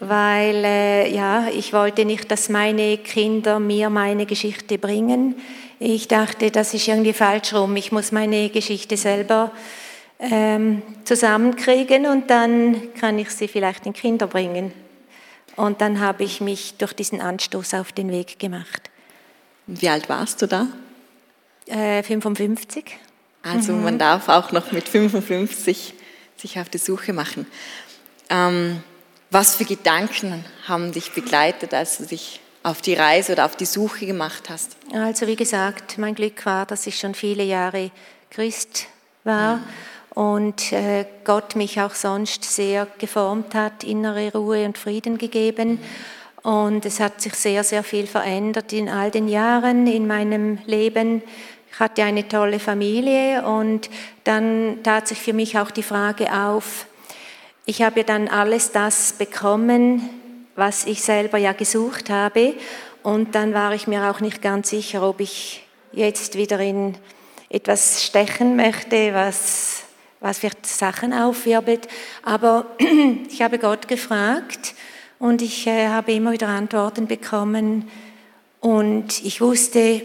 weil 0.00 0.64
äh, 0.64 1.14
ja, 1.14 1.46
ich 1.48 1.72
wollte 1.72 2.04
nicht, 2.04 2.30
dass 2.30 2.48
meine 2.48 2.98
Kinder 2.98 3.60
mir 3.60 3.88
meine 3.88 4.26
Geschichte 4.26 4.78
bringen. 4.78 5.36
Ich 5.78 6.08
dachte, 6.08 6.50
das 6.50 6.74
ist 6.74 6.88
irgendwie 6.88 7.12
falsch 7.12 7.52
rum. 7.54 7.76
Ich 7.76 7.92
muss 7.92 8.10
meine 8.10 8.48
Geschichte 8.50 8.96
selber 8.96 9.52
ähm, 10.18 10.82
zusammenkriegen 11.04 12.06
und 12.06 12.30
dann 12.30 12.94
kann 12.94 13.18
ich 13.18 13.30
sie 13.30 13.48
vielleicht 13.48 13.84
den 13.84 13.92
Kinder 13.92 14.26
bringen. 14.26 14.72
Und 15.56 15.80
dann 15.80 16.00
habe 16.00 16.24
ich 16.24 16.40
mich 16.40 16.74
durch 16.78 16.94
diesen 16.94 17.20
Anstoß 17.20 17.74
auf 17.74 17.92
den 17.92 18.10
Weg 18.10 18.38
gemacht. 18.38 18.90
Wie 19.66 19.88
alt 19.88 20.08
warst 20.08 20.42
du 20.42 20.46
da? 20.46 20.66
Äh, 21.66 22.02
55. 22.02 22.84
Also 23.42 23.72
mhm. 23.72 23.84
man 23.84 23.98
darf 23.98 24.28
auch 24.28 24.52
noch 24.52 24.72
mit 24.72 24.88
55 24.88 25.94
sich 26.36 26.58
auf 26.58 26.68
die 26.68 26.78
Suche 26.78 27.12
machen. 27.12 27.46
Ähm, 28.30 28.82
was 29.30 29.56
für 29.56 29.64
Gedanken 29.64 30.44
haben 30.66 30.92
dich 30.92 31.12
begleitet, 31.12 31.74
als 31.74 31.98
du 31.98 32.06
dich 32.06 32.40
auf 32.62 32.80
die 32.80 32.94
Reise 32.94 33.32
oder 33.32 33.44
auf 33.44 33.56
die 33.56 33.66
Suche 33.66 34.06
gemacht 34.06 34.48
hast? 34.48 34.76
Also 34.92 35.26
wie 35.26 35.36
gesagt, 35.36 35.98
mein 35.98 36.14
Glück 36.14 36.46
war, 36.46 36.66
dass 36.66 36.86
ich 36.86 36.98
schon 36.98 37.14
viele 37.14 37.42
Jahre 37.42 37.90
Christ 38.30 38.86
war. 39.24 39.56
Mhm 39.56 39.64
und 40.14 40.72
äh, 40.72 41.06
Gott 41.24 41.56
mich 41.56 41.80
auch 41.80 41.94
sonst 41.94 42.44
sehr 42.44 42.86
geformt 42.98 43.54
hat, 43.54 43.82
innere 43.82 44.32
Ruhe 44.32 44.64
und 44.64 44.78
Frieden 44.78 45.18
gegeben. 45.18 45.80
Und 46.44 46.84
es 46.84 47.00
hat 47.00 47.22
sich 47.22 47.34
sehr, 47.36 47.64
sehr 47.64 47.82
viel 47.82 48.06
verändert 48.06 48.70
in 48.74 48.90
all 48.90 49.10
den 49.10 49.28
Jahren 49.28 49.86
in 49.86 50.06
meinem 50.06 50.58
Leben. 50.66 51.22
Ich 51.72 51.80
hatte 51.80 52.04
eine 52.04 52.28
tolle 52.28 52.60
Familie 52.60 53.42
und 53.46 53.88
dann 54.24 54.80
tat 54.82 55.08
sich 55.08 55.18
für 55.18 55.32
mich 55.32 55.58
auch 55.58 55.70
die 55.70 55.82
Frage 55.82 56.30
auf, 56.30 56.86
ich 57.64 57.80
habe 57.80 58.04
dann 58.04 58.28
alles 58.28 58.72
das 58.72 59.14
bekommen, 59.14 60.10
was 60.54 60.84
ich 60.84 61.00
selber 61.00 61.38
ja 61.38 61.52
gesucht 61.54 62.10
habe. 62.10 62.52
Und 63.02 63.34
dann 63.34 63.54
war 63.54 63.72
ich 63.72 63.86
mir 63.86 64.10
auch 64.10 64.20
nicht 64.20 64.42
ganz 64.42 64.68
sicher, 64.68 65.02
ob 65.02 65.20
ich 65.20 65.64
jetzt 65.92 66.36
wieder 66.36 66.60
in 66.60 66.94
etwas 67.48 68.04
stechen 68.04 68.54
möchte, 68.54 69.14
was, 69.14 69.84
was 70.20 70.42
wird 70.42 70.66
Sachen 70.66 71.14
aufwirbelt. 71.14 71.88
Aber 72.22 72.66
ich 73.30 73.40
habe 73.40 73.58
Gott 73.58 73.88
gefragt 73.88 74.74
und 75.24 75.40
ich 75.40 75.66
äh, 75.66 75.88
habe 75.88 76.12
immer 76.12 76.32
wieder 76.32 76.48
Antworten 76.48 77.06
bekommen. 77.06 77.88
Und 78.60 79.24
ich 79.24 79.40
wusste 79.40 80.02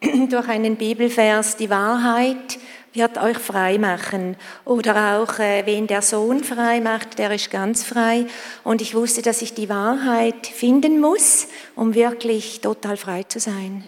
durch 0.30 0.48
einen 0.48 0.74
Bibelvers, 0.74 1.56
die 1.56 1.70
Wahrheit 1.70 2.58
wird 2.92 3.18
euch 3.18 3.38
frei 3.38 3.78
machen. 3.78 4.36
Oder 4.64 5.20
auch, 5.20 5.38
äh, 5.38 5.64
wen 5.64 5.86
der 5.86 6.02
Sohn 6.02 6.42
frei 6.42 6.80
macht, 6.80 7.20
der 7.20 7.30
ist 7.30 7.52
ganz 7.52 7.84
frei. 7.84 8.26
Und 8.64 8.82
ich 8.82 8.96
wusste, 8.96 9.22
dass 9.22 9.42
ich 9.42 9.54
die 9.54 9.68
Wahrheit 9.68 10.48
finden 10.48 10.98
muss, 10.98 11.46
um 11.76 11.94
wirklich 11.94 12.60
total 12.60 12.96
frei 12.96 13.22
zu 13.22 13.38
sein. 13.38 13.84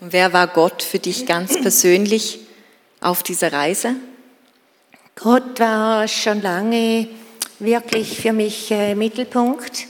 Und 0.00 0.12
wer 0.12 0.34
war 0.34 0.48
Gott 0.48 0.82
für 0.82 0.98
dich 0.98 1.24
ganz 1.24 1.58
persönlich 1.58 2.40
auf 3.00 3.22
dieser 3.22 3.50
Reise? 3.50 3.94
Gott 5.14 5.58
war 5.58 6.06
schon 6.06 6.42
lange 6.42 7.08
wirklich 7.58 8.20
für 8.20 8.32
mich 8.32 8.70
äh, 8.70 8.94
Mittelpunkt. 8.94 9.86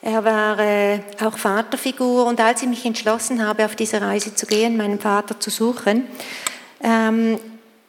Er 0.00 0.24
war 0.24 0.58
äh, 0.58 1.00
auch 1.24 1.36
Vaterfigur 1.36 2.26
und 2.26 2.40
als 2.40 2.62
ich 2.62 2.68
mich 2.68 2.84
entschlossen 2.84 3.46
habe, 3.46 3.64
auf 3.64 3.76
diese 3.76 4.00
Reise 4.00 4.34
zu 4.34 4.46
gehen, 4.46 4.76
meinen 4.76 4.98
Vater 4.98 5.38
zu 5.38 5.50
suchen, 5.50 6.06
ähm, 6.82 7.38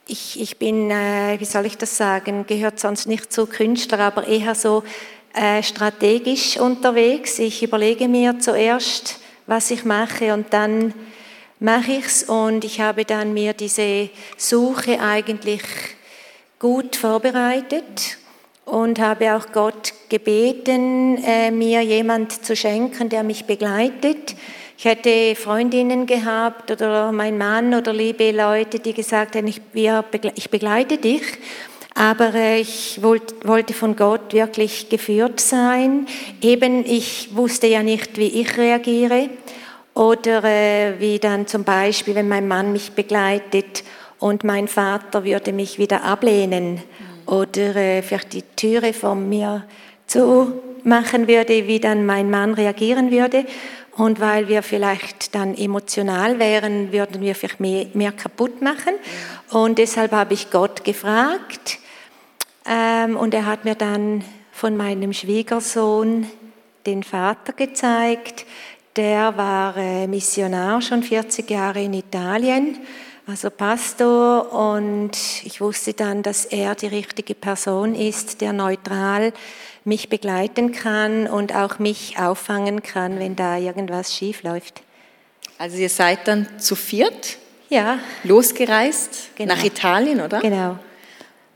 ich, 0.06 0.40
ich 0.40 0.58
bin, 0.58 0.90
äh, 0.90 1.36
wie 1.40 1.44
soll 1.44 1.66
ich 1.66 1.78
das 1.78 1.96
sagen, 1.96 2.46
gehört 2.46 2.78
sonst 2.78 3.06
nicht 3.06 3.32
zu 3.32 3.46
Künstler, 3.46 4.00
aber 4.00 4.26
eher 4.26 4.54
so 4.54 4.84
äh, 5.32 5.62
strategisch 5.62 6.58
unterwegs. 6.58 7.38
Ich 7.38 7.62
überlege 7.62 8.06
mir 8.06 8.38
zuerst, 8.38 9.18
was 9.46 9.70
ich 9.70 9.84
mache 9.84 10.34
und 10.34 10.52
dann 10.52 10.92
mache 11.58 11.92
ich 11.92 12.04
es 12.04 12.22
und 12.24 12.64
ich 12.64 12.80
habe 12.80 13.04
dann 13.04 13.32
mir 13.32 13.54
diese 13.54 14.10
Suche 14.36 15.00
eigentlich 15.00 15.62
gut 16.58 16.96
vorbereitet 16.96 18.18
und 18.64 18.98
habe 18.98 19.34
auch 19.36 19.52
Gott 19.52 19.92
gebeten, 20.08 21.22
äh, 21.24 21.50
mir 21.50 21.82
jemand 21.82 22.44
zu 22.44 22.56
schenken, 22.56 23.08
der 23.08 23.22
mich 23.22 23.44
begleitet 23.44 24.34
ich 24.76 24.90
hätte 24.90 25.34
Freundinnen 25.36 26.04
gehabt 26.04 26.70
oder 26.70 27.12
mein 27.12 27.38
Mann 27.38 27.74
oder 27.74 27.92
liebe 27.92 28.32
Leute, 28.32 28.80
die 28.80 28.92
gesagt 28.92 29.36
haben, 29.36 29.46
ich, 29.46 29.60
ich 29.72 30.50
begleite 30.50 30.98
dich. 30.98 31.22
Aber 31.94 32.34
äh, 32.34 32.60
ich 32.60 33.00
wollte 33.00 33.72
von 33.72 33.94
Gott 33.94 34.32
wirklich 34.32 34.88
geführt 34.88 35.38
sein. 35.38 36.06
Eben, 36.42 36.84
ich 36.84 37.34
wusste 37.36 37.68
ja 37.68 37.84
nicht, 37.84 38.18
wie 38.18 38.40
ich 38.40 38.58
reagiere. 38.58 39.30
Oder 39.94 40.42
äh, 40.42 40.98
wie 40.98 41.20
dann 41.20 41.46
zum 41.46 41.62
Beispiel, 41.62 42.16
wenn 42.16 42.28
mein 42.28 42.48
Mann 42.48 42.72
mich 42.72 42.92
begleitet 42.92 43.84
und 44.18 44.42
mein 44.42 44.66
Vater 44.66 45.24
würde 45.24 45.52
mich 45.52 45.78
wieder 45.78 46.02
ablehnen. 46.02 46.82
Oder 47.26 47.76
äh, 47.76 48.02
vielleicht 48.02 48.32
die 48.32 48.42
Türe 48.56 48.92
von 48.92 49.28
mir 49.28 49.64
zu 50.06 50.60
machen 50.84 51.28
würde, 51.28 51.66
wie 51.66 51.80
dann 51.80 52.06
mein 52.06 52.30
Mann 52.30 52.54
reagieren 52.54 53.10
würde. 53.10 53.46
Und 53.96 54.20
weil 54.20 54.48
wir 54.48 54.62
vielleicht 54.62 55.34
dann 55.34 55.56
emotional 55.56 56.38
wären, 56.38 56.92
würden 56.92 57.20
wir 57.20 57.34
vielleicht 57.34 57.60
mehr, 57.60 57.86
mehr 57.94 58.12
kaputt 58.12 58.60
machen. 58.60 58.94
Und 59.50 59.78
deshalb 59.78 60.12
habe 60.12 60.34
ich 60.34 60.50
Gott 60.50 60.84
gefragt. 60.84 61.78
Ähm, 62.66 63.16
und 63.16 63.34
er 63.34 63.46
hat 63.46 63.64
mir 63.64 63.74
dann 63.74 64.24
von 64.52 64.76
meinem 64.76 65.12
Schwiegersohn 65.12 66.26
den 66.86 67.02
Vater 67.02 67.52
gezeigt. 67.52 68.46
Der 68.96 69.36
war 69.36 69.76
äh, 69.76 70.06
Missionar 70.06 70.80
schon 70.80 71.02
40 71.02 71.50
Jahre 71.50 71.82
in 71.82 71.94
Italien, 71.94 72.78
also 73.26 73.50
Pastor. 73.50 74.52
Und 74.52 75.12
ich 75.44 75.60
wusste 75.60 75.92
dann, 75.94 76.22
dass 76.22 76.44
er 76.44 76.74
die 76.74 76.86
richtige 76.86 77.34
Person 77.34 77.94
ist, 77.94 78.40
der 78.40 78.52
neutral 78.52 79.32
mich 79.84 80.08
begleiten 80.08 80.72
kann 80.72 81.26
und 81.26 81.54
auch 81.54 81.78
mich 81.78 82.18
auffangen 82.18 82.82
kann, 82.82 83.18
wenn 83.18 83.36
da 83.36 83.58
irgendwas 83.58 84.14
schief 84.14 84.42
läuft. 84.42 84.82
Also 85.58 85.76
ihr 85.76 85.90
seid 85.90 86.26
dann 86.26 86.58
zu 86.58 86.74
viert 86.74 87.38
ja. 87.68 87.98
losgereist 88.22 89.36
genau. 89.36 89.54
nach 89.54 89.64
Italien, 89.64 90.20
oder? 90.20 90.40
Genau. 90.40 90.78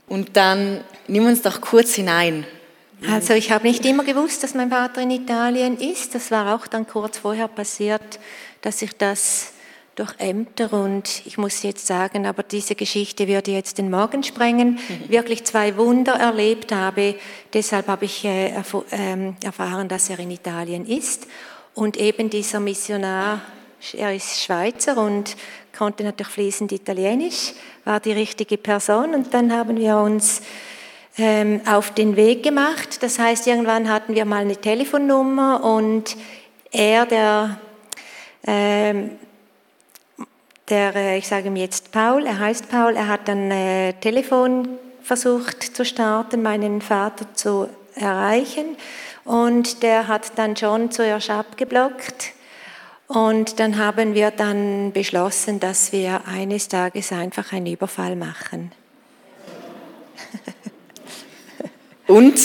Und 0.07 0.37
dann 0.37 0.83
nimm 1.07 1.25
uns 1.25 1.41
doch 1.41 1.61
kurz 1.61 1.93
hinein. 1.93 2.45
Also 3.07 3.33
ich 3.33 3.51
habe 3.51 3.65
nicht 3.65 3.85
immer 3.85 4.03
gewusst, 4.03 4.43
dass 4.43 4.53
mein 4.53 4.69
Vater 4.69 5.01
in 5.01 5.11
Italien 5.11 5.77
ist. 5.77 6.15
Das 6.15 6.31
war 6.31 6.53
auch 6.53 6.67
dann 6.67 6.85
kurz 6.85 7.17
vorher 7.17 7.47
passiert, 7.47 8.19
dass 8.61 8.81
ich 8.81 8.97
das 8.97 9.53
durch 9.99 10.13
Ämter 10.17 10.71
und 10.71 11.23
ich 11.25 11.37
muss 11.37 11.61
jetzt 11.61 11.85
sagen, 11.85 12.25
aber 12.25 12.41
diese 12.41 12.73
Geschichte 12.73 13.27
würde 13.27 13.51
jetzt 13.51 13.77
den 13.77 13.91
Morgen 13.91 14.23
sprengen, 14.23 14.79
mhm. 14.87 15.09
wirklich 15.09 15.43
zwei 15.43 15.75
Wunder 15.75 16.13
erlebt 16.13 16.71
habe. 16.71 17.15
Deshalb 17.53 17.87
habe 17.87 18.05
ich 18.05 18.23
äh, 18.23 18.53
ähm, 18.91 19.35
erfahren, 19.43 19.89
dass 19.89 20.09
er 20.09 20.19
in 20.19 20.31
Italien 20.31 20.85
ist. 20.85 21.27
Und 21.73 21.97
eben 21.97 22.29
dieser 22.29 22.61
Missionar, 22.61 23.41
er 23.91 24.15
ist 24.15 24.41
Schweizer 24.41 24.97
und 24.97 25.35
konnte 25.77 26.05
natürlich 26.05 26.31
fließend 26.31 26.71
Italienisch, 26.71 27.51
war 27.83 27.99
die 27.99 28.13
richtige 28.13 28.57
Person. 28.57 29.13
Und 29.13 29.33
dann 29.33 29.51
haben 29.51 29.77
wir 29.77 29.97
uns 29.97 30.41
ähm, 31.17 31.59
auf 31.67 31.93
den 31.93 32.15
Weg 32.15 32.43
gemacht. 32.43 33.03
Das 33.03 33.19
heißt, 33.19 33.47
irgendwann 33.47 33.89
hatten 33.89 34.15
wir 34.15 34.23
mal 34.23 34.43
eine 34.43 34.55
Telefonnummer 34.55 35.61
und 35.61 36.15
er, 36.71 37.05
der 37.05 37.59
ähm, 38.47 39.11
der, 40.69 40.95
äh, 40.95 41.17
ich 41.17 41.27
sage 41.27 41.47
ihm 41.47 41.55
jetzt 41.55 41.91
Paul, 41.91 42.25
er 42.25 42.39
heißt 42.39 42.69
Paul, 42.69 42.95
er 42.95 43.07
hat 43.07 43.29
ein 43.29 43.51
äh, 43.51 43.93
Telefon 43.93 44.67
versucht 45.03 45.63
zu 45.63 45.85
starten, 45.85 46.41
meinen 46.41 46.81
Vater 46.81 47.33
zu 47.33 47.69
erreichen 47.95 48.77
und 49.25 49.83
der 49.83 50.07
hat 50.07 50.37
dann 50.37 50.55
schon 50.55 50.91
zuerst 50.91 51.29
abgeblockt 51.29 52.33
und 53.09 53.59
dann 53.59 53.79
haben 53.79 54.13
wir 54.13 54.29
dann 54.29 54.91
beschlossen, 54.91 55.59
dass 55.59 55.91
wir 55.91 56.21
eines 56.27 56.67
Tages 56.67 57.11
einfach 57.11 57.53
einen 57.53 57.65
Überfall 57.65 58.15
machen. 58.15 58.71
Und 62.05 62.39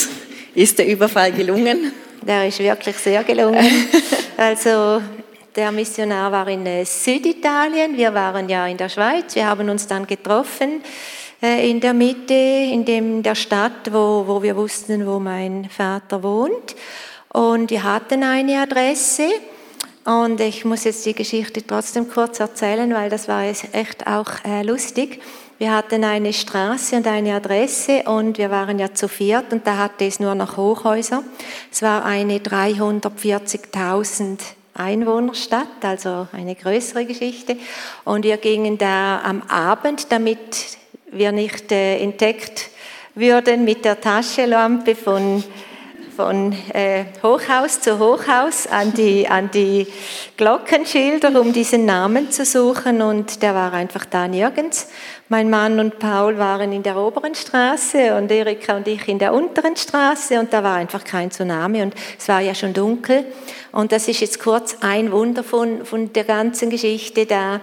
ist 0.54 0.78
der 0.78 0.86
Überfall 0.86 1.32
gelungen? 1.32 1.92
Der 2.22 2.48
ist 2.48 2.60
wirklich 2.60 2.96
sehr 2.96 3.22
gelungen. 3.24 3.66
Also 4.36 5.00
der 5.54 5.72
Missionar 5.72 6.32
war 6.32 6.48
in 6.48 6.66
äh, 6.66 6.84
Süditalien, 6.84 7.96
wir 7.96 8.12
waren 8.12 8.48
ja 8.48 8.66
in 8.66 8.76
der 8.76 8.88
Schweiz, 8.88 9.34
wir 9.34 9.46
haben 9.46 9.68
uns 9.68 9.86
dann 9.86 10.06
getroffen 10.06 10.82
äh, 11.42 11.70
in 11.70 11.80
der 11.80 11.94
Mitte, 11.94 12.34
in 12.34 12.84
dem, 12.84 13.22
der 13.22 13.34
Stadt, 13.34 13.92
wo, 13.92 14.24
wo 14.26 14.42
wir 14.42 14.56
wussten, 14.56 15.06
wo 15.06 15.18
mein 15.18 15.68
Vater 15.70 16.22
wohnt. 16.22 16.74
Und 17.32 17.70
wir 17.70 17.82
hatten 17.82 18.22
eine 18.22 18.60
Adresse. 18.60 19.28
Und 20.04 20.40
ich 20.40 20.64
muss 20.64 20.84
jetzt 20.84 21.06
die 21.06 21.14
Geschichte 21.14 21.66
trotzdem 21.66 22.10
kurz 22.10 22.40
erzählen, 22.40 22.92
weil 22.92 23.08
das 23.08 23.26
war 23.26 23.44
echt 23.44 24.06
auch 24.06 24.44
äh, 24.44 24.62
lustig. 24.62 25.22
Wir 25.58 25.74
hatten 25.74 26.04
eine 26.04 26.32
Straße 26.32 26.96
und 26.96 27.06
eine 27.06 27.34
Adresse 27.34 28.02
und 28.02 28.38
wir 28.38 28.50
waren 28.50 28.78
ja 28.78 28.92
zu 28.92 29.08
viert 29.08 29.52
und 29.52 29.66
da 29.66 29.78
hatte 29.78 30.04
es 30.04 30.20
nur 30.20 30.34
noch 30.34 30.56
Hochhäuser. 30.56 31.22
Es 31.70 31.80
war 31.80 32.04
eine 32.04 32.38
340.000 32.38 34.40
Einwohnerstadt, 34.74 35.82
also 35.82 36.28
eine 36.32 36.54
größere 36.54 37.06
Geschichte. 37.06 37.56
Und 38.04 38.24
wir 38.24 38.36
gingen 38.36 38.76
da 38.76 39.20
am 39.22 39.42
Abend, 39.42 40.10
damit 40.12 40.78
wir 41.10 41.32
nicht 41.32 41.72
äh, 41.72 41.98
entdeckt 41.98 42.70
würden, 43.14 43.64
mit 43.64 43.84
der 43.84 44.00
Taschenlampe 44.00 44.94
von 44.94 45.44
von 46.16 46.54
äh, 46.72 47.06
Hochhaus 47.22 47.80
zu 47.80 47.98
Hochhaus 47.98 48.68
an 48.68 48.94
die, 48.94 49.26
an 49.26 49.50
die 49.50 49.86
Glockenschilder, 50.36 51.40
um 51.40 51.52
diesen 51.52 51.86
Namen 51.86 52.30
zu 52.30 52.44
suchen 52.44 53.02
und 53.02 53.42
der 53.42 53.54
war 53.54 53.72
einfach 53.72 54.04
da 54.04 54.28
nirgends. 54.28 54.88
Mein 55.30 55.48
Mann 55.48 55.80
und 55.80 55.98
Paul 55.98 56.36
waren 56.36 56.70
in 56.70 56.82
der 56.82 56.98
oberen 56.98 57.34
Straße 57.34 58.14
und 58.14 58.30
Erika 58.30 58.76
und 58.76 58.86
ich 58.86 59.08
in 59.08 59.18
der 59.18 59.32
unteren 59.32 59.74
Straße 59.74 60.38
und 60.38 60.52
da 60.52 60.62
war 60.62 60.76
einfach 60.76 61.02
kein 61.02 61.30
Tsunami 61.30 61.80
und 61.80 61.94
es 62.18 62.28
war 62.28 62.40
ja 62.40 62.54
schon 62.54 62.74
dunkel 62.74 63.24
und 63.72 63.90
das 63.90 64.06
ist 64.06 64.20
jetzt 64.20 64.38
kurz 64.38 64.76
ein 64.82 65.10
Wunder 65.12 65.42
von, 65.42 65.86
von 65.86 66.12
der 66.12 66.24
ganzen 66.24 66.68
Geschichte. 66.68 67.24
Da 67.24 67.62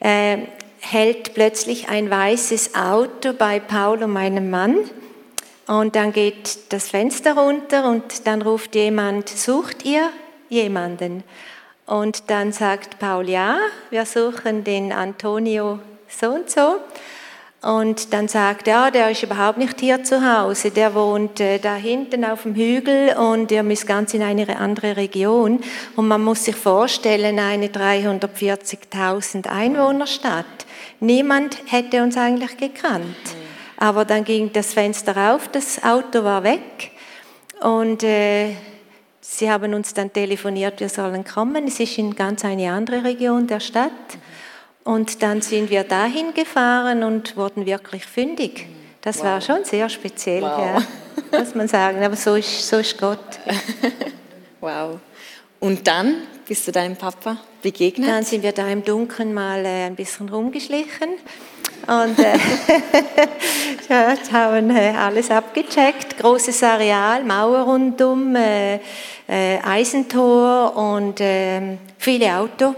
äh, 0.00 0.38
hält 0.80 1.34
plötzlich 1.34 1.90
ein 1.90 2.08
weißes 2.08 2.74
Auto 2.74 3.34
bei 3.34 3.60
Paul 3.60 4.02
und 4.02 4.12
meinem 4.12 4.48
Mann 4.48 4.78
und 5.66 5.96
dann 5.96 6.10
geht 6.10 6.72
das 6.72 6.88
Fenster 6.88 7.36
runter 7.36 7.86
und 7.86 8.26
dann 8.26 8.40
ruft 8.40 8.74
jemand, 8.74 9.28
sucht 9.28 9.84
ihr 9.84 10.08
jemanden? 10.48 11.22
Und 11.84 12.30
dann 12.30 12.52
sagt 12.52 12.98
Paul, 12.98 13.28
ja, 13.28 13.58
wir 13.90 14.06
suchen 14.06 14.64
den 14.64 14.90
Antonio 14.90 15.80
so 16.14 16.30
und 16.30 16.50
so. 16.50 16.78
Und 17.64 18.12
dann 18.12 18.28
sagt 18.28 18.68
er, 18.68 18.74
ja, 18.74 18.90
der 18.90 19.10
ist 19.10 19.22
überhaupt 19.22 19.56
nicht 19.56 19.80
hier 19.80 20.04
zu 20.04 20.20
Hause, 20.20 20.70
der 20.70 20.94
wohnt 20.94 21.40
äh, 21.40 21.58
da 21.58 21.74
hinten 21.76 22.22
auf 22.26 22.42
dem 22.42 22.54
Hügel 22.54 23.16
und 23.16 23.50
er 23.50 23.64
ist 23.70 23.86
ganz 23.86 24.12
in 24.12 24.22
eine 24.22 24.58
andere 24.58 24.98
Region. 24.98 25.60
Und 25.96 26.06
man 26.08 26.22
muss 26.22 26.44
sich 26.44 26.56
vorstellen, 26.56 27.38
eine 27.38 27.68
340.000 27.68 29.48
Einwohnerstadt. 29.48 30.44
Niemand 31.00 31.56
hätte 31.66 32.02
uns 32.02 32.18
eigentlich 32.18 32.58
gekannt. 32.58 33.16
Aber 33.78 34.04
dann 34.04 34.24
ging 34.24 34.52
das 34.52 34.74
Fenster 34.74 35.34
auf, 35.34 35.48
das 35.48 35.82
Auto 35.82 36.22
war 36.22 36.44
weg 36.44 36.92
und 37.60 38.02
äh, 38.02 38.54
sie 39.20 39.50
haben 39.50 39.72
uns 39.72 39.94
dann 39.94 40.12
telefoniert, 40.12 40.80
wir 40.80 40.90
sollen 40.90 41.24
kommen. 41.24 41.66
Es 41.66 41.80
ist 41.80 41.96
in 41.98 42.14
ganz 42.14 42.44
eine 42.44 42.70
andere 42.70 43.02
Region 43.02 43.46
der 43.46 43.60
Stadt. 43.60 43.90
Und 44.84 45.22
dann 45.22 45.40
sind 45.40 45.70
wir 45.70 45.82
dahin 45.82 46.34
gefahren 46.34 47.02
und 47.02 47.36
wurden 47.36 47.64
wirklich 47.64 48.04
fündig. 48.04 48.66
Das 49.00 49.18
wow. 49.18 49.24
war 49.24 49.40
schon 49.40 49.64
sehr 49.64 49.88
speziell, 49.88 50.42
wow. 50.42 50.58
ja, 51.32 51.38
muss 51.38 51.54
man 51.54 51.68
sagen. 51.68 52.02
Aber 52.02 52.16
so 52.16 52.34
ist, 52.34 52.68
so 52.68 52.76
ist 52.76 52.98
Gott. 52.98 53.18
wow. 54.60 54.98
Und 55.58 55.86
dann 55.88 56.16
bist 56.46 56.68
du 56.68 56.72
deinem 56.72 56.96
Papa 56.96 57.38
begegnet? 57.62 58.10
Dann 58.10 58.24
sind 58.24 58.42
wir 58.42 58.52
da 58.52 58.68
im 58.68 58.84
Dunkeln 58.84 59.32
mal 59.32 59.64
äh, 59.64 59.86
ein 59.86 59.94
bisschen 59.94 60.28
rumgeschlichen 60.28 61.08
und 61.86 62.18
äh, 62.18 62.36
ja, 63.88 64.14
haben 64.32 64.68
äh, 64.68 64.90
alles 64.90 65.30
abgecheckt. 65.30 66.18
Großes 66.18 66.62
Areal, 66.62 67.24
Mauer 67.24 67.60
rundum, 67.60 68.36
äh, 68.36 68.78
Eisentor 69.26 70.76
und 70.76 71.16
ähm, 71.20 71.78
viele 71.96 72.36
Autos 72.36 72.74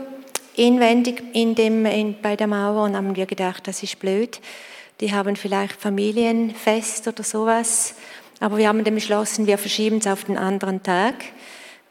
inwendig 0.57 1.23
in 1.33 1.55
dem, 1.55 1.87
in, 1.87 2.21
bei 2.21 2.37
der 2.37 2.47
Mauer 2.47 2.85
und 2.85 2.97
haben 2.97 3.15
wir 3.15 3.27
gedacht, 3.27 3.67
das 3.69 3.83
ist 3.83 3.99
blöd. 3.99 4.41
Die 5.01 5.13
haben 5.13 5.37
vielleicht 5.37 5.81
Familienfest 5.81 7.07
oder 7.07 7.23
sowas. 7.23 7.95
Aber 8.41 8.57
wir 8.57 8.69
haben 8.69 8.85
dann 8.85 8.95
beschlossen, 8.95 9.47
wir 9.47 9.59
verschieben 9.59 9.99
es 9.99 10.07
auf 10.07 10.25
den 10.25 10.37
anderen 10.37 10.83
Tag 10.83 11.15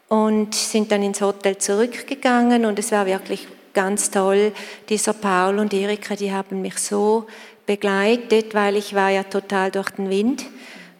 und 0.08 0.54
sind 0.54 0.92
dann 0.92 1.02
ins 1.02 1.20
Hotel 1.20 1.58
zurückgegangen 1.58 2.64
und 2.64 2.78
es 2.78 2.92
war 2.92 3.06
wirklich 3.06 3.46
ganz 3.72 4.10
toll. 4.10 4.52
Dieser 4.88 5.12
Paul 5.12 5.58
und 5.58 5.74
Erika, 5.74 6.14
die 6.14 6.32
haben 6.32 6.62
mich 6.62 6.78
so 6.78 7.26
begleitet, 7.66 8.54
weil 8.54 8.76
ich 8.76 8.94
war 8.94 9.10
ja 9.10 9.24
total 9.24 9.70
durch 9.70 9.90
den 9.90 10.08
Wind. 10.08 10.46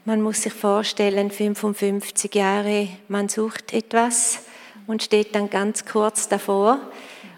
Man 0.04 0.20
muss 0.20 0.42
sich 0.42 0.52
vorstellen, 0.52 1.30
55 1.30 2.34
Jahre, 2.34 2.88
man 3.08 3.28
sucht 3.28 3.72
etwas 3.72 4.40
und 4.86 5.02
steht 5.02 5.34
dann 5.34 5.50
ganz 5.50 5.84
kurz 5.84 6.28
davor. 6.28 6.78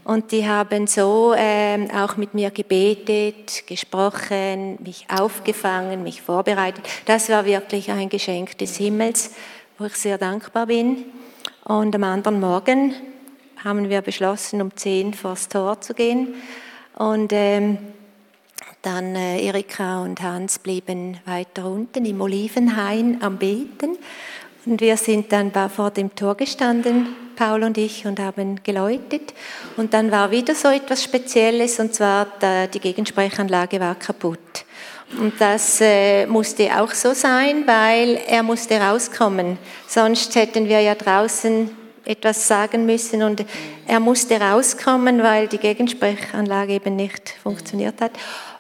Und 0.09 0.33
die 0.33 0.49
haben 0.49 0.87
so 0.87 1.35
ähm, 1.37 1.91
auch 1.91 2.17
mit 2.17 2.33
mir 2.33 2.51
gebetet, 2.51 3.67
gesprochen, 3.67 4.79
mich 4.83 5.05
aufgefangen, 5.15 6.03
mich 6.03 6.23
vorbereitet. 6.23 6.83
Das 7.05 7.29
war 7.29 7.45
wirklich 7.45 7.91
ein 7.91 8.09
Geschenk 8.09 8.57
des 8.57 8.79
Himmels, 8.79 9.33
wo 9.77 9.85
ich 9.85 9.97
sehr 9.97 10.17
dankbar 10.17 10.65
bin. 10.65 11.05
Und 11.63 11.95
am 11.95 12.05
anderen 12.05 12.41
Morgen 12.41 12.95
haben 13.63 13.91
wir 13.91 14.01
beschlossen, 14.01 14.63
um 14.63 14.75
10 14.75 15.13
vors 15.13 15.51
Tor 15.51 15.79
zu 15.83 15.93
gehen. 15.93 16.37
Und 16.95 17.31
ähm, 17.35 17.77
dann 18.81 19.15
äh, 19.15 19.45
Erika 19.45 20.01
und 20.01 20.23
Hans 20.23 20.59
blieben 20.59 21.19
weiter 21.27 21.67
unten 21.67 22.07
im 22.07 22.19
Olivenhain 22.23 23.19
am 23.21 23.37
Beten. 23.37 23.99
Und 24.65 24.81
wir 24.81 24.97
sind 24.97 25.31
dann 25.33 25.53
vor 25.69 25.91
dem 25.91 26.15
Tor 26.15 26.35
gestanden 26.35 27.28
Paul 27.39 27.63
und 27.63 27.79
ich, 27.79 28.05
und 28.05 28.19
haben 28.19 28.61
geläutet. 28.65 29.33
Und 29.77 29.95
dann 29.95 30.11
war 30.11 30.33
wieder 30.33 30.57
so 30.57 30.69
etwas 30.69 31.05
Spezielles, 31.05 31.79
und 31.79 31.95
zwar 31.95 32.27
die 32.75 32.81
Gegensprechanlage 32.81 33.79
war 33.79 33.95
kaputt. 33.95 34.65
Und 35.17 35.41
das 35.41 35.81
äh, 35.81 36.27
musste 36.27 36.69
auch 36.79 36.93
so 36.93 37.15
sein, 37.15 37.65
weil 37.67 38.21
er 38.27 38.43
musste 38.43 38.79
rauskommen. 38.79 39.57
Sonst 39.87 40.35
hätten 40.35 40.69
wir 40.69 40.81
ja 40.81 40.97
draußen 40.97 41.71
etwas 42.05 42.49
sagen 42.49 42.85
müssen 42.87 43.23
und 43.23 43.45
er 43.87 44.01
musste 44.01 44.41
rauskommen, 44.41 45.23
weil 45.23 45.47
die 45.47 45.59
Gegensprechanlage 45.59 46.75
eben 46.75 46.97
nicht 46.97 47.35
funktioniert 47.43 48.01
hat. 48.01 48.13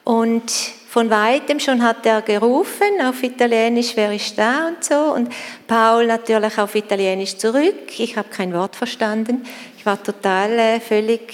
Und 0.05 0.53
von 0.99 1.11
weitem 1.11 1.61
schon 1.61 1.81
hat 1.85 2.05
er 2.07 2.23
gerufen 2.23 3.01
auf 3.05 3.23
Italienisch, 3.23 3.93
wer 3.95 4.13
ist 4.13 4.37
da 4.37 4.67
und 4.67 4.83
so. 4.83 5.15
Und 5.15 5.33
Paul 5.69 6.09
natürlich 6.09 6.59
auf 6.59 6.75
Italienisch 6.75 7.37
zurück. 7.37 8.01
Ich 8.01 8.17
habe 8.17 8.29
kein 8.29 8.53
Wort 8.53 8.75
verstanden. 8.75 9.45
Ich 9.79 9.87
war 9.87 10.03
total 10.03 10.59
äh, 10.59 10.81
völlig 10.81 11.33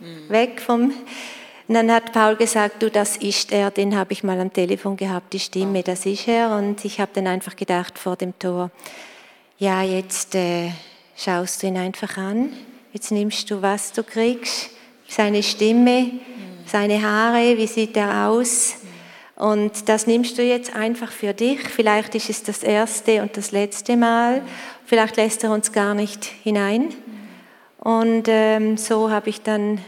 mhm. 0.00 0.28
weg 0.28 0.60
vom. 0.60 0.92
Und 1.66 1.74
dann 1.74 1.90
hat 1.90 2.12
Paul 2.12 2.36
gesagt, 2.36 2.82
du, 2.82 2.90
das 2.90 3.16
ist 3.16 3.52
er, 3.52 3.70
den 3.70 3.96
habe 3.96 4.12
ich 4.12 4.22
mal 4.22 4.38
am 4.38 4.52
Telefon 4.52 4.98
gehabt, 4.98 5.32
die 5.32 5.40
Stimme, 5.40 5.82
das 5.82 6.04
ist 6.04 6.28
er. 6.28 6.54
Und 6.54 6.84
ich 6.84 7.00
habe 7.00 7.12
dann 7.14 7.26
einfach 7.26 7.56
gedacht 7.56 7.98
vor 7.98 8.16
dem 8.16 8.38
Tor, 8.38 8.70
ja, 9.56 9.82
jetzt 9.82 10.34
äh, 10.34 10.72
schaust 11.16 11.62
du 11.62 11.68
ihn 11.68 11.78
einfach 11.78 12.18
an, 12.18 12.52
jetzt 12.92 13.10
nimmst 13.12 13.50
du, 13.50 13.62
was 13.62 13.92
du 13.92 14.02
kriegst, 14.02 14.68
seine 15.08 15.42
Stimme, 15.42 16.02
mhm. 16.02 16.20
seine 16.66 17.00
Haare, 17.00 17.56
wie 17.56 17.66
sieht 17.66 17.96
er 17.96 18.28
aus, 18.28 18.74
und 19.36 19.88
das 19.90 20.06
nimmst 20.06 20.38
du 20.38 20.42
jetzt 20.42 20.74
einfach 20.74 21.12
für 21.12 21.34
dich. 21.34 21.60
Vielleicht 21.60 22.14
ist 22.14 22.30
es 22.30 22.42
das 22.42 22.62
erste 22.62 23.20
und 23.20 23.36
das 23.36 23.52
letzte 23.52 23.96
Mal. 23.96 24.40
Vielleicht 24.86 25.16
lässt 25.16 25.44
er 25.44 25.52
uns 25.52 25.72
gar 25.72 25.94
nicht 25.94 26.24
hinein. 26.24 26.94
Und 27.78 28.24
ähm, 28.28 28.78
so 28.78 29.10
habe 29.10 29.28
ich 29.28 29.42
dann 29.42 29.78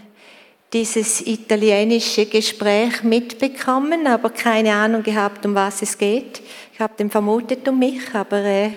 dieses 0.75 1.27
italienische 1.27 2.27
Gespräch 2.27 3.03
mitbekommen, 3.03 4.07
aber 4.07 4.29
keine 4.29 4.75
Ahnung 4.75 5.03
gehabt, 5.03 5.47
um 5.47 5.55
was 5.55 5.81
es 5.81 5.97
geht. 5.97 6.43
Ich 6.75 6.81
habe 6.81 6.93
den 6.99 7.11
vermutet 7.11 7.67
um 7.67 7.79
mich, 7.79 8.15
aber 8.15 8.45
äh, 8.45 8.71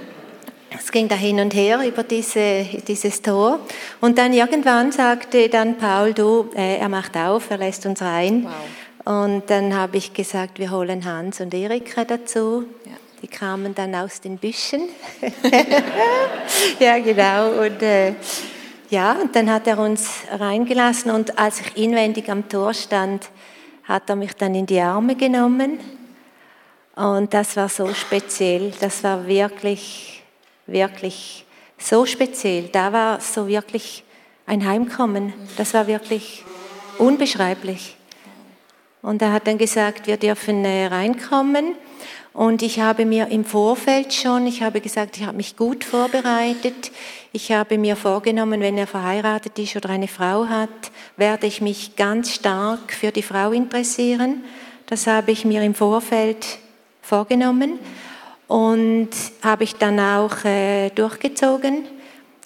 es 0.76 0.90
ging 0.90 1.06
da 1.06 1.14
hin 1.14 1.38
und 1.38 1.54
her 1.54 1.80
über 1.86 2.02
diese, 2.02 2.66
dieses 2.88 3.22
Tor. 3.22 3.60
Und 4.00 4.18
dann 4.18 4.32
irgendwann 4.32 4.90
sagte 4.90 5.48
dann 5.48 5.78
Paul, 5.78 6.12
du, 6.12 6.50
äh, 6.56 6.78
er 6.78 6.88
macht 6.88 7.16
auf, 7.16 7.50
er 7.50 7.58
lässt 7.58 7.86
uns 7.86 8.02
rein. 8.02 8.44
Wow. 8.44 8.52
Und 9.04 9.50
dann 9.50 9.74
habe 9.74 9.96
ich 9.96 10.12
gesagt, 10.12 10.58
wir 10.58 10.70
holen 10.70 11.04
Hans 11.04 11.40
und 11.40 11.52
Erika 11.54 12.04
dazu. 12.04 12.64
Ja. 12.84 12.92
Die 13.20 13.28
kamen 13.28 13.74
dann 13.74 13.94
aus 13.94 14.20
den 14.20 14.36
Büschen. 14.38 14.82
ja, 16.80 16.98
genau. 16.98 17.64
Und 17.64 17.82
äh, 17.82 18.14
ja, 18.90 19.12
und 19.12 19.34
dann 19.34 19.50
hat 19.50 19.66
er 19.66 19.78
uns 19.78 20.10
reingelassen 20.30 21.10
und 21.12 21.38
als 21.38 21.60
ich 21.60 21.76
inwendig 21.76 22.28
am 22.28 22.48
Tor 22.48 22.74
stand, 22.74 23.30
hat 23.84 24.10
er 24.10 24.16
mich 24.16 24.34
dann 24.34 24.54
in 24.54 24.66
die 24.66 24.80
Arme 24.80 25.14
genommen. 25.16 25.78
Und 26.94 27.32
das 27.32 27.56
war 27.56 27.68
so 27.68 27.92
speziell. 27.94 28.72
Das 28.80 29.02
war 29.02 29.26
wirklich, 29.26 30.22
wirklich 30.66 31.44
so 31.78 32.04
speziell. 32.06 32.64
Da 32.64 32.92
war 32.92 33.20
so 33.20 33.46
wirklich 33.48 34.04
ein 34.46 34.66
Heimkommen. 34.66 35.32
Das 35.56 35.74
war 35.74 35.86
wirklich 35.86 36.44
unbeschreiblich. 36.98 37.96
Und 39.02 39.20
er 39.20 39.32
hat 39.32 39.48
dann 39.48 39.58
gesagt, 39.58 40.06
wir 40.06 40.16
dürfen 40.16 40.64
reinkommen. 40.64 41.74
Und 42.32 42.62
ich 42.62 42.80
habe 42.80 43.04
mir 43.04 43.28
im 43.28 43.44
Vorfeld 43.44 44.14
schon, 44.14 44.46
ich 44.46 44.62
habe 44.62 44.80
gesagt, 44.80 45.18
ich 45.18 45.26
habe 45.26 45.36
mich 45.36 45.56
gut 45.56 45.84
vorbereitet. 45.84 46.90
Ich 47.32 47.52
habe 47.52 47.76
mir 47.76 47.96
vorgenommen, 47.96 48.60
wenn 48.60 48.78
er 48.78 48.86
verheiratet 48.86 49.58
ist 49.58 49.76
oder 49.76 49.90
eine 49.90 50.08
Frau 50.08 50.46
hat, 50.46 50.70
werde 51.16 51.46
ich 51.46 51.60
mich 51.60 51.96
ganz 51.96 52.32
stark 52.32 52.92
für 52.92 53.10
die 53.10 53.22
Frau 53.22 53.50
interessieren. 53.50 54.44
Das 54.86 55.06
habe 55.06 55.32
ich 55.32 55.44
mir 55.44 55.62
im 55.62 55.74
Vorfeld 55.74 56.58
vorgenommen 57.02 57.78
und 58.46 59.10
habe 59.42 59.64
ich 59.64 59.74
dann 59.76 60.00
auch 60.00 60.44
äh, 60.44 60.90
durchgezogen. 60.90 61.84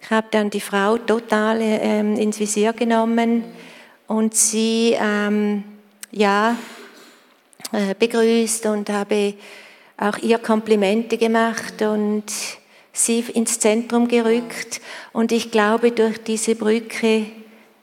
Ich 0.00 0.10
habe 0.10 0.26
dann 0.30 0.50
die 0.50 0.60
Frau 0.60 0.96
total 0.98 1.60
äh, 1.60 2.00
ins 2.00 2.40
Visier 2.40 2.72
genommen 2.72 3.44
und 4.06 4.34
sie 4.34 4.96
ähm, 4.98 5.64
ja, 6.12 6.56
äh, 7.72 7.94
begrüßt 7.98 8.66
und 8.66 8.90
habe 8.90 9.34
auch 9.98 10.18
ihr 10.18 10.38
Komplimente 10.38 11.16
gemacht 11.18 11.82
und 11.82 12.24
sie 12.92 13.20
ins 13.20 13.58
Zentrum 13.58 14.08
gerückt. 14.08 14.80
Und 15.12 15.32
ich 15.32 15.50
glaube, 15.50 15.92
durch 15.92 16.22
diese 16.22 16.54
Brücke 16.54 17.26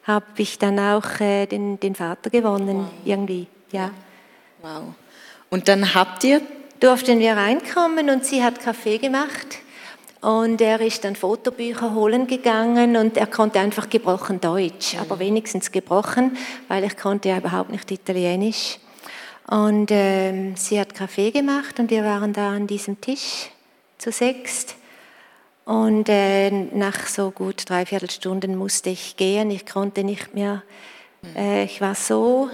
habe 0.04 0.26
ich 0.38 0.60
dann 0.60 0.80
auch 0.80 1.20
äh, 1.20 1.46
den, 1.46 1.80
den 1.80 1.96
Vater 1.96 2.30
gewonnen, 2.30 2.80
wow. 2.80 2.90
irgendwie. 3.06 3.48
Ja. 3.72 3.92
Wow. 4.62 4.94
Und 5.50 5.68
dann 5.68 5.94
habt 5.94 6.24
ihr? 6.24 6.42
Durften 6.80 7.20
wir 7.20 7.38
reinkommen 7.38 8.10
und 8.10 8.26
sie 8.26 8.44
hat 8.44 8.60
Kaffee 8.60 8.98
gemacht. 8.98 9.60
Und 10.24 10.62
er 10.62 10.80
ist 10.80 11.04
dann 11.04 11.18
Fotobücher 11.18 11.94
holen 11.94 12.28
gegangen 12.28 12.96
und 12.96 13.18
er 13.18 13.28
konnte 13.28 13.60
einfach 13.60 13.90
gebrochen 13.90 14.40
Deutsch, 14.40 14.96
aber 14.98 15.20
wenigstens 15.20 15.70
gebrochen, 15.70 16.38
weil 16.70 16.86
ich 16.86 16.96
konnte 16.96 17.28
ja 17.28 17.40
überhaupt 17.40 17.72
nicht 17.72 17.92
Italienisch. 17.92 18.80
Und 19.48 19.92
ähm, 19.92 20.56
sie 20.56 20.80
hat 20.80 20.96
Kaffee 20.96 21.32
gemacht 21.32 21.78
und 21.78 21.90
wir 21.90 22.06
waren 22.06 22.32
da 22.32 22.52
an 22.52 22.68
diesem 22.68 23.02
Tisch 23.02 23.50
zu 23.98 24.14
sechst. 24.14 24.78
Und 25.66 26.08
äh, 26.08 26.50
nach 26.52 27.06
so 27.08 27.32
gut 27.32 27.70
dreiviertel 27.70 28.10
Stunden 28.10 28.56
musste 28.56 28.92
ich 28.92 29.18
gehen. 29.18 29.52
Ich 29.52 29.66
konnte 29.66 30.06
nicht 30.06 30.34
mehr. 30.34 30.64
Äh, 31.36 31.66
ich 31.66 31.82
war 31.82 31.96
so 31.96 32.50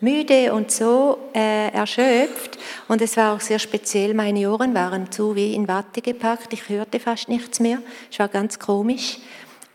müde 0.00 0.52
und 0.52 0.70
so 0.70 1.18
äh, 1.34 1.70
erschöpft. 1.72 2.58
Und 2.88 3.02
es 3.02 3.16
war 3.16 3.34
auch 3.34 3.40
sehr 3.40 3.58
speziell, 3.58 4.14
meine 4.14 4.50
Ohren 4.50 4.74
waren 4.74 5.10
zu 5.10 5.36
wie 5.36 5.54
in 5.54 5.68
Watte 5.68 6.02
gepackt, 6.02 6.52
ich 6.52 6.68
hörte 6.68 7.00
fast 7.00 7.28
nichts 7.28 7.60
mehr. 7.60 7.78
Es 8.10 8.18
war 8.18 8.28
ganz 8.28 8.58
komisch. 8.58 9.18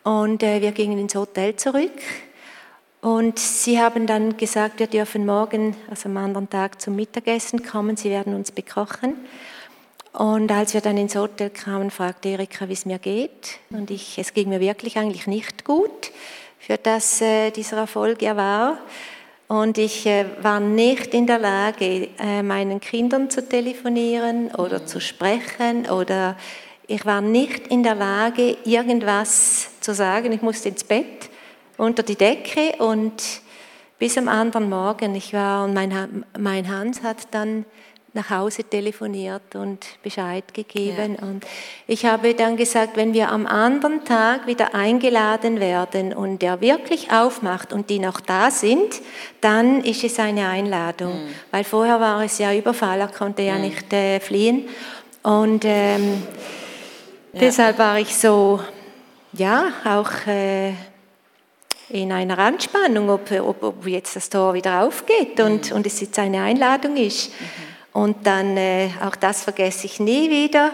Und 0.03 0.43
äh, 0.43 0.61
wir 0.61 0.71
gingen 0.71 0.99
ins 0.99 1.15
Hotel 1.15 1.55
zurück. 1.55 1.99
Und 3.01 3.37
sie 3.37 3.79
haben 3.79 4.07
dann 4.07 4.35
gesagt, 4.35 4.79
wir 4.79 4.87
dürfen 4.87 5.27
morgen, 5.27 5.75
also 5.89 6.09
am 6.09 6.17
anderen 6.17 6.49
Tag, 6.49 6.81
zum 6.81 6.95
Mittagessen 6.95 7.63
kommen, 7.63 7.97
sie 7.97 8.09
werden 8.09 8.33
uns 8.33 8.51
bekochen. 8.51 9.13
Und 10.11 10.49
als 10.51 10.73
wir 10.73 10.81
dann 10.81 10.97
ins 10.97 11.15
Hotel 11.15 11.49
kamen, 11.49 11.91
fragte 11.91 12.29
Erika, 12.29 12.67
wie 12.69 12.73
es 12.73 12.85
mir 12.85 12.99
geht. 12.99 13.59
Und 13.69 13.91
ich, 13.91 14.17
es 14.17 14.33
ging 14.33 14.49
mir 14.49 14.59
wirklich 14.59 14.97
eigentlich 14.97 15.27
nicht 15.27 15.65
gut, 15.65 16.11
für 16.57 16.77
das 16.77 17.21
äh, 17.21 17.51
dieser 17.51 17.77
Erfolg 17.77 18.21
ja 18.21 18.35
war. 18.37 18.79
Und 19.47 19.77
ich 19.77 20.07
äh, 20.07 20.25
war 20.41 20.59
nicht 20.59 21.13
in 21.13 21.27
der 21.27 21.37
Lage, 21.37 22.09
äh, 22.19 22.41
meinen 22.41 22.79
Kindern 22.79 23.29
zu 23.29 23.47
telefonieren 23.47 24.49
oder 24.55 24.85
zu 24.85 24.99
sprechen 24.99 25.87
oder 25.87 26.35
ich 26.87 27.05
war 27.05 27.21
nicht 27.21 27.67
in 27.67 27.83
der 27.83 27.95
Lage, 27.95 28.57
irgendwas 28.63 29.69
zu 29.81 29.93
sagen. 29.93 30.31
Ich 30.31 30.41
musste 30.41 30.69
ins 30.69 30.83
Bett, 30.83 31.29
unter 31.77 32.03
die 32.03 32.15
Decke 32.15 32.73
und 32.77 33.13
bis 33.97 34.17
am 34.17 34.27
anderen 34.27 34.69
Morgen. 34.69 35.15
Ich 35.15 35.33
war 35.33 35.65
und 35.65 35.73
mein, 35.73 36.25
mein 36.37 36.67
Hans 36.69 37.01
hat 37.01 37.27
dann 37.31 37.65
nach 38.15 38.29
Hause 38.29 38.63
telefoniert 38.63 39.55
und 39.55 39.85
Bescheid 40.01 40.53
gegeben. 40.53 41.17
Ja. 41.19 41.27
Und 41.27 41.45
ich 41.85 42.05
habe 42.05 42.33
dann 42.33 42.55
gesagt, 42.55 42.95
wenn 42.95 43.13
wir 43.13 43.29
am 43.29 43.45
anderen 43.45 44.05
Tag 44.05 44.47
wieder 44.47 44.73
eingeladen 44.73 45.59
werden 45.59 46.13
und 46.13 46.41
der 46.41 46.61
wirklich 46.61 47.11
aufmacht 47.11 47.73
und 47.73 47.89
die 47.89 47.99
noch 47.99 48.21
da 48.21 48.49
sind, 48.49 49.01
dann 49.41 49.81
ist 49.81 50.03
es 50.03 50.17
eine 50.17 50.47
Einladung. 50.47 51.25
Mhm. 51.25 51.29
Weil 51.51 51.63
vorher 51.65 51.99
war 51.99 52.23
es 52.23 52.37
ja 52.37 52.53
Überfall, 52.53 53.01
er 53.01 53.09
konnte 53.09 53.41
ja 53.41 53.55
mhm. 53.55 53.61
nicht 53.61 53.91
äh, 53.93 54.19
fliehen. 54.19 54.67
Und 55.21 55.65
ähm, 55.65 56.23
ja. 57.33 57.39
deshalb 57.39 57.77
war 57.77 57.99
ich 57.99 58.15
so, 58.15 58.61
ja, 59.33 59.67
auch... 59.83 60.27
Äh, 60.27 60.73
in 61.87 62.11
einer 62.11 62.39
Anspannung, 62.39 63.11
ob, 63.11 63.29
ob, 63.31 63.61
ob, 63.61 63.85
jetzt 63.85 64.15
das 64.15 64.27
Tor 64.27 64.55
wieder 64.55 64.81
aufgeht 64.81 65.39
und, 65.39 65.69
mhm. 65.69 65.77
und 65.77 65.85
es 65.85 66.01
jetzt 66.01 66.17
eine 66.17 66.41
Einladung 66.41 66.97
ist. 66.97 67.29
Mhm. 67.29 67.74
Und 67.95 68.27
dann, 68.27 68.57
äh, 68.57 68.89
auch 69.07 69.15
das 69.15 69.45
vergesse 69.45 69.85
ich 69.85 70.01
nie 70.01 70.29
wieder, 70.29 70.71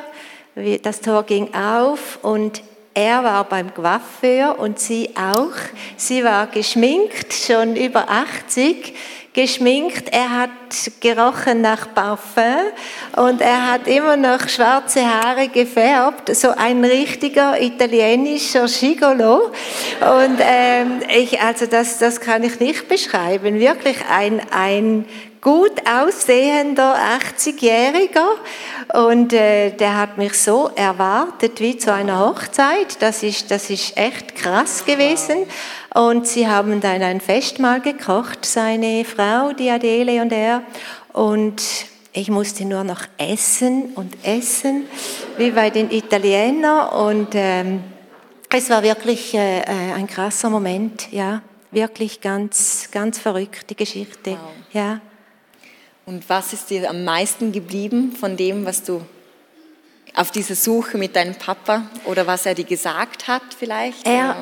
das 0.81 1.01
Tor 1.01 1.21
ging 1.21 1.53
auf 1.53 2.17
und 2.23 2.63
er 2.95 3.23
war 3.23 3.43
beim 3.43 3.71
Coiffeur 3.71 4.57
und 4.57 4.79
sie 4.79 5.11
auch. 5.15 5.53
Sie 5.97 6.23
war 6.23 6.47
geschminkt, 6.47 7.31
schon 7.31 7.75
über 7.75 8.09
80, 8.09 8.95
geschminkt. 9.33 10.09
Er 10.11 10.31
hat 10.31 10.49
gerochen 10.99 11.61
nach 11.61 11.93
Parfum 11.93 12.43
und 13.15 13.39
er 13.39 13.71
hat 13.71 13.87
immer 13.87 14.17
noch 14.17 14.49
schwarze 14.49 15.05
Haare 15.05 15.47
gefärbt, 15.47 16.35
so 16.35 16.49
ein 16.49 16.83
richtiger 16.83 17.61
italienischer 17.61 18.65
Gigolo. 18.65 19.51
Und 20.01 20.39
ähm, 20.39 21.01
ich, 21.15 21.39
also 21.39 21.67
das, 21.67 21.99
das 21.99 22.19
kann 22.19 22.43
ich 22.43 22.59
nicht 22.59 22.87
beschreiben. 22.87 23.59
Wirklich 23.59 23.97
ein, 24.09 24.41
ein 24.49 25.05
gut 25.41 25.81
aussehender 25.89 26.95
80-Jähriger 26.95 28.27
und 28.93 29.33
äh, 29.33 29.71
der 29.71 29.97
hat 29.97 30.17
mich 30.17 30.33
so 30.33 30.69
erwartet 30.75 31.59
wie 31.59 31.77
zu 31.77 31.91
einer 31.91 32.19
Hochzeit. 32.19 33.01
Das 33.01 33.23
ist, 33.23 33.49
das 33.49 33.69
ist 33.69 33.97
echt 33.97 34.35
krass 34.35 34.85
gewesen. 34.85 35.47
Und 35.93 36.27
sie 36.27 36.47
haben 36.47 36.79
dann 36.79 37.01
ein 37.01 37.19
Festmahl 37.19 37.81
gekocht, 37.81 38.45
seine 38.45 39.03
Frau, 39.03 39.51
die 39.53 39.69
Adele 39.69 40.21
und 40.21 40.31
er. 40.31 40.63
Und 41.11 41.61
ich 42.13 42.29
musste 42.29 42.65
nur 42.65 42.83
noch 42.83 43.01
essen 43.17 43.93
und 43.95 44.15
essen, 44.23 44.85
wie 45.37 45.51
bei 45.51 45.69
den 45.69 45.89
Italienern. 45.89 46.89
Und 46.89 47.29
ähm, 47.33 47.83
es 48.49 48.69
war 48.69 48.83
wirklich 48.83 49.33
äh, 49.33 49.61
äh 49.61 49.93
ein 49.95 50.07
krasser 50.07 50.49
Moment, 50.49 51.11
ja. 51.11 51.41
Wirklich 51.73 52.19
ganz, 52.19 52.89
ganz 52.91 53.17
verrückte 53.17 53.75
Geschichte, 53.75 54.31
wow. 54.31 54.39
ja. 54.73 55.01
Und 56.05 56.27
was 56.29 56.53
ist 56.53 56.69
dir 56.69 56.89
am 56.89 57.03
meisten 57.03 57.51
geblieben 57.51 58.11
von 58.13 58.35
dem, 58.35 58.65
was 58.65 58.83
du 58.83 59.01
auf 60.15 60.31
dieser 60.31 60.55
Suche 60.55 60.97
mit 60.97 61.15
deinem 61.15 61.35
Papa 61.35 61.83
oder 62.05 62.27
was 62.27 62.45
er 62.45 62.55
dir 62.55 62.65
gesagt 62.65 63.27
hat 63.27 63.43
vielleicht? 63.57 64.05
Er, 64.05 64.35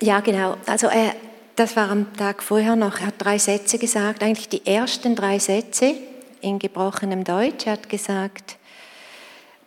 ja, 0.00 0.20
genau. 0.20 0.56
Also 0.66 0.86
er, 0.88 1.14
das 1.56 1.74
war 1.74 1.90
am 1.90 2.14
Tag 2.16 2.42
vorher 2.42 2.76
noch. 2.76 3.00
Er 3.00 3.06
hat 3.06 3.14
drei 3.18 3.38
Sätze 3.38 3.78
gesagt, 3.78 4.22
eigentlich 4.22 4.48
die 4.48 4.66
ersten 4.66 5.16
drei 5.16 5.38
Sätze 5.38 5.94
in 6.40 6.58
gebrochenem 6.58 7.24
Deutsch. 7.24 7.66
Er 7.66 7.72
hat 7.72 7.88
gesagt, 7.88 8.56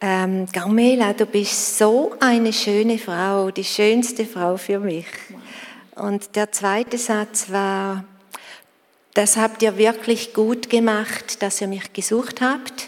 ähm, 0.01 0.47
Carmela, 0.51 1.13
du 1.13 1.25
bist 1.25 1.77
so 1.77 2.13
eine 2.21 2.53
schöne 2.53 2.97
Frau, 2.97 3.51
die 3.51 3.65
schönste 3.65 4.25
Frau 4.25 4.55
für 4.55 4.79
mich. 4.79 5.07
Und 5.95 6.35
der 6.37 6.51
zweite 6.53 6.97
Satz 6.97 7.51
war, 7.51 8.05
das 9.19 9.35
habt 9.35 9.61
ihr 9.63 9.77
wirklich 9.77 10.33
gut 10.33 10.69
gemacht, 10.69 11.41
dass 11.41 11.59
ihr 11.59 11.67
mich 11.67 11.91
gesucht 11.91 12.39
habt. 12.39 12.87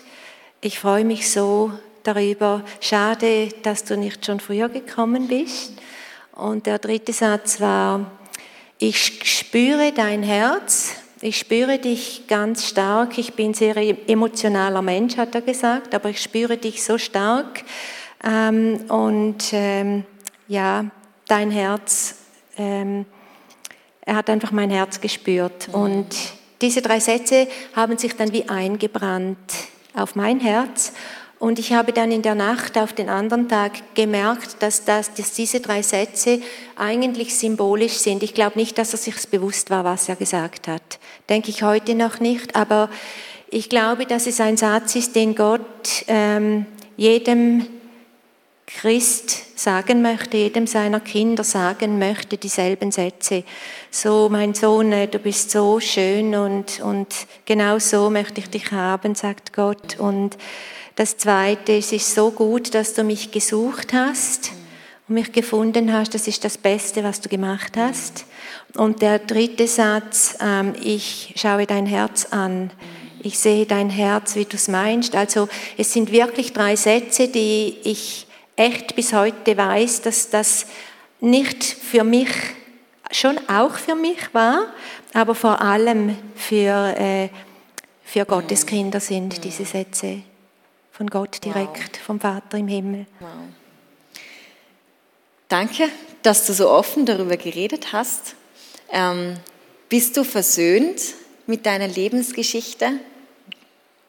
Ich 0.62 0.80
freue 0.80 1.04
mich 1.04 1.30
so 1.30 1.74
darüber. 2.04 2.63
Schade, 2.80 3.50
dass 3.63 3.84
du 3.84 3.98
nicht 3.98 4.26
schon 4.26 4.39
früher 4.39 4.70
gekommen 4.70 5.28
bist. 5.28 5.74
Und 6.32 6.67
der 6.67 6.80
dritte 6.80 7.12
Satz 7.12 7.60
war, 7.60 8.10
ich 8.78 9.20
spüre 9.26 9.91
dein 9.91 10.24
Herz, 10.24 10.96
ich 11.20 11.38
spüre 11.38 11.80
dich 11.80 12.28
ganz 12.30 12.65
stark. 12.65 13.17
Ich 13.17 13.34
bin 13.34 13.52
ein 13.52 13.54
sehr 13.54 13.76
emotionaler 14.10 14.82
Mensch, 14.82 15.17
hat 15.17 15.36
er 15.36 15.41
gesagt, 15.41 15.94
aber 15.94 16.12
ich 16.12 16.22
spüre 16.22 16.56
dich 16.56 16.82
so 16.82 16.98
stark. 16.98 17.65
Ähm, 18.24 18.86
und 18.88 19.52
ähm, 19.52 20.06
ja, 20.48 20.86
dein 21.28 21.52
Herz 21.52 22.15
ähm, 22.58 23.06
er 24.06 24.16
hat 24.16 24.30
einfach 24.30 24.52
mein 24.52 24.70
Herz 24.70 25.00
gespürt. 25.00 25.70
Und 25.72 26.08
diese 26.62 26.82
drei 26.82 27.00
Sätze 27.00 27.48
haben 27.76 27.98
sich 27.98 28.16
dann 28.16 28.34
wie 28.34 28.50
eingebrannt 28.50 29.38
auf 29.94 30.16
mein 30.16 30.40
Herz. 30.40 30.94
Und 31.40 31.58
ich 31.58 31.74
habe 31.74 31.92
dann 31.92 32.12
in 32.12 32.22
der 32.22 32.36
Nacht 32.36 32.78
auf 32.78 32.94
den 32.94 33.10
anderen 33.10 33.50
Tag 33.50 33.96
gemerkt, 33.96 34.58
dass, 34.60 34.86
das, 34.86 35.16
dass 35.16 35.34
diese 35.34 35.60
drei 35.60 35.82
Sätze 35.82 36.40
eigentlich 36.76 37.36
symbolisch 37.36 37.94
sind. 37.94 38.22
Ich 38.22 38.36
glaube 38.36 38.60
nicht, 38.60 38.78
dass 38.78 38.94
er 38.94 39.00
sich 39.00 39.16
bewusst 39.28 39.72
war, 39.72 39.84
was 39.84 40.08
er 40.08 40.16
gesagt 40.16 40.68
hat. 40.68 41.00
Denke 41.30 41.50
ich 41.50 41.64
heute 41.64 41.96
noch 41.96 42.20
nicht. 42.20 42.56
Aber 42.56 42.90
ich 43.50 43.70
glaube, 43.70 44.06
dass 44.06 44.28
es 44.28 44.40
ein 44.40 44.56
Satz 44.56 44.96
ist, 44.96 45.16
den 45.16 45.34
Gott 45.34 46.06
ähm, 46.08 46.68
jedem 46.96 47.66
Christ 48.79 49.60
sagen 49.60 50.01
möchte, 50.01 50.38
jedem 50.38 50.65
seiner 50.65 50.99
Kinder 50.99 51.43
sagen 51.43 51.99
möchte, 51.99 52.38
dieselben 52.38 52.91
Sätze. 52.91 53.43
So, 53.91 54.29
mein 54.29 54.53
Sohn, 54.53 54.91
äh, 54.91 55.07
du 55.07 55.19
bist 55.19 55.51
so 55.51 55.79
schön 55.79 56.34
und, 56.36 56.79
und 56.79 57.07
genau 57.45 57.77
so 57.79 58.10
möchte 58.10 58.39
ich 58.39 58.49
dich 58.49 58.71
haben, 58.71 59.13
sagt 59.13 59.53
Gott. 59.53 59.99
Und 59.99 60.38
das 60.95 61.17
Zweite, 61.17 61.73
es 61.73 61.91
ist 61.91 62.15
so 62.15 62.31
gut, 62.31 62.73
dass 62.73 62.93
du 62.93 63.03
mich 63.03 63.31
gesucht 63.31 63.93
hast 63.93 64.51
und 65.07 65.15
mich 65.15 65.31
gefunden 65.31 65.93
hast. 65.93 66.15
Das 66.15 66.27
ist 66.27 66.43
das 66.43 66.57
Beste, 66.57 67.03
was 67.03 67.21
du 67.21 67.29
gemacht 67.29 67.77
hast. 67.77 68.25
Und 68.75 69.01
der 69.01 69.19
dritte 69.19 69.67
Satz, 69.67 70.38
ähm, 70.41 70.73
ich 70.81 71.34
schaue 71.38 71.67
dein 71.67 71.86
Herz 71.86 72.27
an. 72.31 72.71
Ich 73.21 73.38
sehe 73.38 73.67
dein 73.67 73.91
Herz, 73.91 74.36
wie 74.36 74.45
du 74.45 74.55
es 74.55 74.67
meinst. 74.67 75.15
Also 75.15 75.47
es 75.77 75.93
sind 75.93 76.12
wirklich 76.12 76.53
drei 76.53 76.75
Sätze, 76.75 77.27
die 77.27 77.77
ich 77.84 78.25
echt 78.62 78.95
bis 78.95 79.13
heute 79.13 79.58
weiß, 79.58 80.02
dass 80.02 80.30
das 80.30 80.67
nicht 81.19 81.63
für 81.63 82.04
mich, 82.04 82.30
schon 83.12 83.38
auch 83.50 83.76
für 83.76 83.95
mich 83.95 84.34
war, 84.34 84.67
aber 85.13 85.36
vor 85.36 85.62
allem 85.62 86.17
für, 86.36 86.95
äh, 86.97 87.30
für 88.04 88.26
Gottes 88.26 88.65
Kinder 88.65 89.00
sind 89.00 89.43
diese 89.43 89.65
Sätze 89.65 90.21
von 90.91 91.08
Gott 91.08 91.43
direkt, 91.43 91.97
wow. 91.97 92.06
vom 92.06 92.19
Vater 92.19 92.58
im 92.58 92.67
Himmel. 92.67 93.08
Wow. 93.19 93.30
Danke, 95.47 95.89
dass 96.21 96.45
du 96.45 96.54
so 96.54 96.69
offen 96.69 97.06
darüber 97.06 97.38
geredet 97.38 97.91
hast. 97.91 98.36
Ähm, 98.91 99.38
bist 99.89 100.15
du 100.15 100.24
versöhnt 100.24 101.02
mit 101.47 101.65
deiner 101.65 101.88
Lebensgeschichte? 101.88 102.91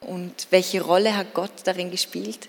Und 0.01 0.49
welche 0.51 0.83
Rolle 0.83 1.17
hat 1.17 1.35
Gott 1.35 1.53
darin 1.65 1.91
gespielt? 1.91 2.49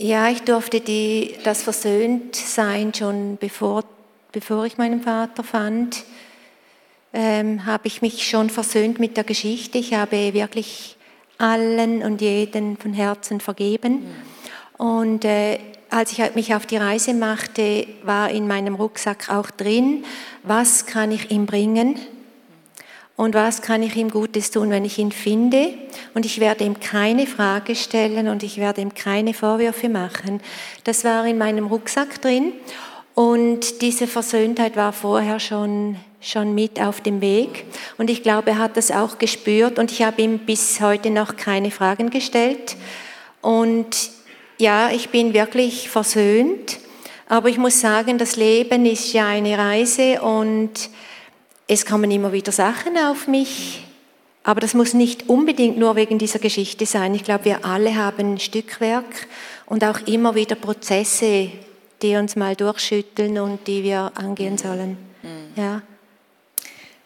Ja, 0.00 0.28
ich 0.28 0.42
durfte 0.42 0.80
die, 0.80 1.34
das 1.42 1.64
Versöhntsein 1.64 2.94
schon 2.94 3.36
bevor, 3.36 3.82
bevor 4.30 4.64
ich 4.64 4.78
meinen 4.78 5.02
Vater 5.02 5.42
fand, 5.42 6.04
ähm, 7.12 7.66
habe 7.66 7.88
ich 7.88 8.00
mich 8.00 8.28
schon 8.28 8.48
versöhnt 8.48 9.00
mit 9.00 9.16
der 9.16 9.24
Geschichte. 9.24 9.78
Ich 9.78 9.94
habe 9.94 10.34
wirklich 10.34 10.96
allen 11.36 12.04
und 12.04 12.20
jeden 12.20 12.76
von 12.76 12.92
Herzen 12.92 13.40
vergeben. 13.40 14.06
Und 14.76 15.24
äh, 15.24 15.58
als 15.90 16.12
ich 16.12 16.34
mich 16.36 16.54
auf 16.54 16.64
die 16.64 16.76
Reise 16.76 17.12
machte, 17.12 17.88
war 18.04 18.30
in 18.30 18.46
meinem 18.46 18.76
Rucksack 18.76 19.28
auch 19.30 19.50
drin, 19.50 20.04
was 20.44 20.86
kann 20.86 21.10
ich 21.10 21.32
ihm 21.32 21.46
bringen? 21.46 21.98
Und 23.18 23.34
was 23.34 23.62
kann 23.62 23.82
ich 23.82 23.96
ihm 23.96 24.10
Gutes 24.10 24.52
tun, 24.52 24.70
wenn 24.70 24.84
ich 24.84 24.96
ihn 24.96 25.10
finde. 25.10 25.74
Und 26.14 26.24
ich 26.24 26.38
werde 26.38 26.62
ihm 26.62 26.78
keine 26.78 27.26
Frage 27.26 27.74
stellen 27.74 28.28
und 28.28 28.44
ich 28.44 28.58
werde 28.58 28.80
ihm 28.80 28.94
keine 28.94 29.34
Vorwürfe 29.34 29.88
machen. 29.88 30.40
Das 30.84 31.02
war 31.02 31.26
in 31.26 31.36
meinem 31.36 31.66
Rucksack 31.66 32.22
drin. 32.22 32.52
Und 33.14 33.82
diese 33.82 34.06
Versöhntheit 34.06 34.76
war 34.76 34.92
vorher 34.92 35.40
schon, 35.40 35.96
schon 36.20 36.54
mit 36.54 36.80
auf 36.80 37.00
dem 37.00 37.20
Weg. 37.20 37.64
Und 37.96 38.08
ich 38.08 38.22
glaube, 38.22 38.50
er 38.50 38.58
hat 38.58 38.76
das 38.76 38.92
auch 38.92 39.18
gespürt. 39.18 39.80
Und 39.80 39.90
ich 39.90 40.04
habe 40.04 40.22
ihm 40.22 40.38
bis 40.38 40.80
heute 40.80 41.10
noch 41.10 41.34
keine 41.34 41.72
Fragen 41.72 42.10
gestellt. 42.10 42.76
Und 43.40 44.10
ja, 44.58 44.90
ich 44.90 45.08
bin 45.08 45.34
wirklich 45.34 45.90
versöhnt. 45.90 46.78
Aber 47.28 47.48
ich 47.48 47.58
muss 47.58 47.80
sagen, 47.80 48.16
das 48.16 48.36
Leben 48.36 48.86
ist 48.86 49.12
ja 49.12 49.26
eine 49.26 49.58
Reise 49.58 50.22
und 50.22 50.88
es 51.68 51.84
kommen 51.84 52.10
immer 52.10 52.32
wieder 52.32 52.50
Sachen 52.50 52.96
auf 52.96 53.28
mich. 53.28 53.84
Aber 54.42 54.60
das 54.60 54.72
muss 54.72 54.94
nicht 54.94 55.28
unbedingt 55.28 55.76
nur 55.76 55.94
wegen 55.94 56.18
dieser 56.18 56.38
Geschichte 56.38 56.86
sein. 56.86 57.14
Ich 57.14 57.22
glaube, 57.22 57.44
wir 57.44 57.64
alle 57.66 57.94
haben 57.94 58.40
Stückwerk 58.40 59.28
und 59.66 59.84
auch 59.84 60.00
immer 60.06 60.34
wieder 60.34 60.54
Prozesse, 60.54 61.50
die 62.00 62.16
uns 62.16 62.34
mal 62.34 62.56
durchschütteln 62.56 63.38
und 63.38 63.66
die 63.66 63.82
wir 63.82 64.10
angehen 64.14 64.56
sollen. 64.56 64.96
Mhm. 65.22 65.62
Ja. 65.62 65.82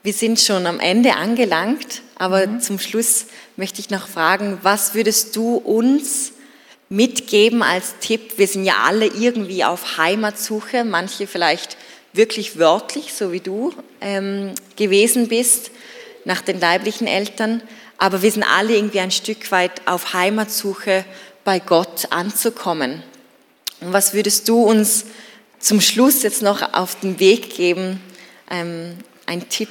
Wir 0.05 0.13
sind 0.13 0.39
schon 0.39 0.67
am 0.67 0.79
Ende 0.79 1.17
angelangt, 1.17 2.03
aber 2.17 2.47
mhm. 2.47 2.61
zum 2.61 2.79
Schluss 2.79 3.27
möchte 3.57 3.81
ich 3.81 3.91
noch 3.91 4.07
fragen, 4.07 4.59
was 4.63 4.95
würdest 4.95 5.35
du 5.35 5.57
uns 5.57 6.33
mitgeben 6.89 7.63
als 7.63 7.97
Tipp? 8.01 8.39
Wir 8.39 8.47
sind 8.47 8.65
ja 8.65 8.75
alle 8.85 9.07
irgendwie 9.07 9.65
auf 9.65 9.97
Heimatsuche, 9.97 10.85
manche 10.85 11.27
vielleicht 11.27 11.77
wirklich 12.13 12.59
wörtlich, 12.59 13.13
so 13.15 13.33
wie 13.33 13.41
du 13.41 13.73
ähm, 14.01 14.53
gewesen 14.77 15.29
bist, 15.29 15.71
nach 16.25 16.41
den 16.41 16.61
leiblichen 16.61 17.07
Eltern, 17.07 17.63
aber 17.99 18.23
wir 18.23 18.31
sind 18.31 18.43
alle 18.45 18.75
irgendwie 18.75 19.01
ein 19.01 19.11
Stück 19.11 19.51
weit 19.51 19.87
auf 19.87 20.13
Heimatsuche 20.13 21.05
bei 21.45 21.59
Gott 21.59 22.09
anzukommen. 22.11 23.03
Und 23.81 23.93
was 23.93 24.13
würdest 24.13 24.49
du 24.49 24.63
uns 24.63 25.07
zum 25.59 25.81
Schluss 25.81 26.23
jetzt 26.23 26.43
noch 26.43 26.75
auf 26.75 26.99
den 27.01 27.21
Weg 27.21 27.55
geben, 27.55 28.01
ähm, 28.51 28.97
ein 29.27 29.49
Tipp, 29.49 29.71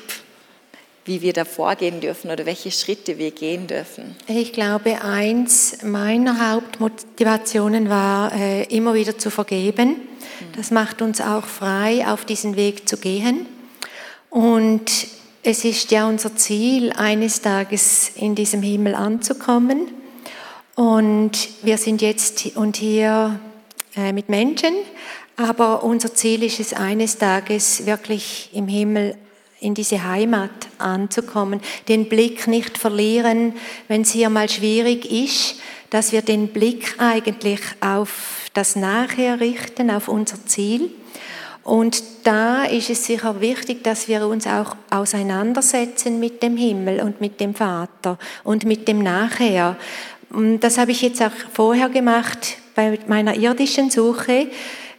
wie 1.06 1.22
wir 1.22 1.34
da 1.34 1.46
vorgehen 1.46 2.00
dürfen 2.00 2.30
oder 2.30 2.46
welche 2.46 2.72
Schritte 2.72 3.18
wir 3.18 3.32
gehen 3.32 3.68
dürfen? 3.68 4.16
Ich 4.28 4.54
glaube, 4.54 5.02
eins 5.02 5.84
meiner 5.84 6.52
Hauptmotivationen 6.52 7.90
war, 7.90 8.34
äh, 8.34 8.64
immer 8.66 8.94
wieder 8.94 9.18
zu 9.18 9.32
vergeben. 9.32 9.96
Das 10.56 10.72
macht 10.72 11.02
uns 11.02 11.22
auch 11.22 11.46
frei, 11.46 12.08
auf 12.08 12.26
diesen 12.26 12.56
Weg 12.56 12.88
zu 12.88 12.98
gehen. 12.98 13.46
Und 14.30 15.08
es 15.44 15.66
ist 15.66 15.92
ja 15.92 16.08
unser 16.08 16.36
Ziel, 16.36 16.92
eines 16.94 17.42
Tages 17.42 18.12
in 18.16 18.36
diesem 18.36 18.62
Himmel 18.62 18.94
anzukommen. 18.94 19.88
Und 20.76 21.50
wir 21.64 21.78
sind 21.78 22.02
jetzt 22.02 22.56
und 22.56 22.78
hier 22.78 23.40
äh, 23.96 24.14
mit 24.14 24.30
Menschen. 24.30 24.74
Aber 25.36 25.84
unser 25.84 26.14
Ziel 26.14 26.44
ist 26.44 26.60
es, 26.60 26.74
eines 26.74 27.18
Tages 27.18 27.86
wirklich 27.86 28.50
im 28.54 28.68
Himmel 28.68 29.16
in 29.62 29.76
diese 29.76 30.04
Heimat 30.04 30.50
anzukommen, 30.80 31.62
den 31.88 32.10
Blick 32.10 32.48
nicht 32.48 32.78
verlieren, 32.78 33.54
wenn 33.88 34.02
es 34.02 34.12
hier 34.12 34.30
mal 34.30 34.50
schwierig 34.50 35.10
ist, 35.10 35.62
dass 35.92 36.12
wir 36.12 36.24
den 36.24 36.48
Blick 36.48 36.96
eigentlich 36.98 37.62
auf 37.80 38.50
das 38.54 38.76
Nachher 38.76 39.40
richten, 39.40 39.92
auf 39.92 40.08
unser 40.08 40.46
Ziel. 40.46 40.90
Und 41.64 42.04
da 42.24 42.64
ist 42.64 42.90
es 42.90 43.06
sicher 43.06 43.40
wichtig, 43.40 43.84
dass 43.84 44.08
wir 44.08 44.26
uns 44.26 44.48
auch 44.48 44.76
auseinandersetzen 44.90 46.20
mit 46.20 46.42
dem 46.42 46.58
Himmel 46.58 47.02
und 47.02 47.22
mit 47.22 47.40
dem 47.40 47.54
Vater 47.54 48.18
und 48.44 48.66
mit 48.66 48.88
dem 48.88 49.04
Nachher. 49.04 49.78
Das 50.60 50.80
habe 50.80 50.92
ich 50.92 51.04
jetzt 51.04 51.22
auch 51.22 51.32
vorher 51.54 51.90
gemacht 51.90 52.58
bei 52.74 52.98
meiner 53.08 53.36
irdischen 53.36 53.92
Suche, 53.92 54.48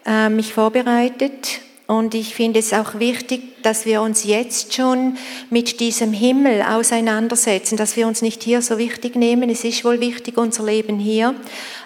äh, 0.07 0.29
mich 0.29 0.53
vorbereitet. 0.53 1.61
Und 1.93 2.15
ich 2.15 2.35
finde 2.35 2.61
es 2.61 2.73
auch 2.73 2.99
wichtig, 3.01 3.63
dass 3.63 3.85
wir 3.85 4.01
uns 4.01 4.25
jetzt 4.25 4.73
schon 4.73 5.19
mit 5.51 5.79
diesem 5.79 6.15
Himmel 6.15 6.63
auseinandersetzen, 6.63 7.77
dass 7.77 7.99
wir 7.99 8.07
uns 8.07 8.23
nicht 8.23 8.43
hier 8.43 8.63
so 8.63 8.79
wichtig 8.79 9.15
nehmen. 9.15 9.51
Es 9.51 9.63
ist 9.63 9.85
wohl 9.85 10.01
wichtig, 10.01 10.39
unser 10.39 10.65
Leben 10.65 10.99
hier, 10.99 11.35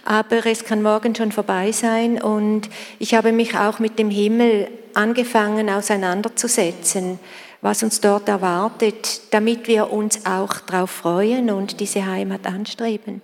aber 0.04 0.46
es 0.46 0.64
kann 0.64 0.80
morgen 0.80 1.12
schon 1.16 1.32
vorbei 1.32 1.72
sein. 1.72 2.22
Und 2.22 2.68
ich 3.00 3.14
habe 3.14 3.32
mich 3.32 3.56
auch 3.56 3.80
mit 3.80 3.98
dem 3.98 4.08
Himmel 4.08 4.68
angefangen 4.94 5.68
auseinanderzusetzen, 5.68 7.18
was 7.60 7.82
uns 7.82 8.00
dort 8.00 8.28
erwartet, 8.28 9.22
damit 9.32 9.66
wir 9.66 9.90
uns 9.90 10.24
auch 10.24 10.60
darauf 10.60 10.92
freuen 10.92 11.50
und 11.50 11.80
diese 11.80 12.06
Heimat 12.06 12.46
anstreben. 12.46 13.22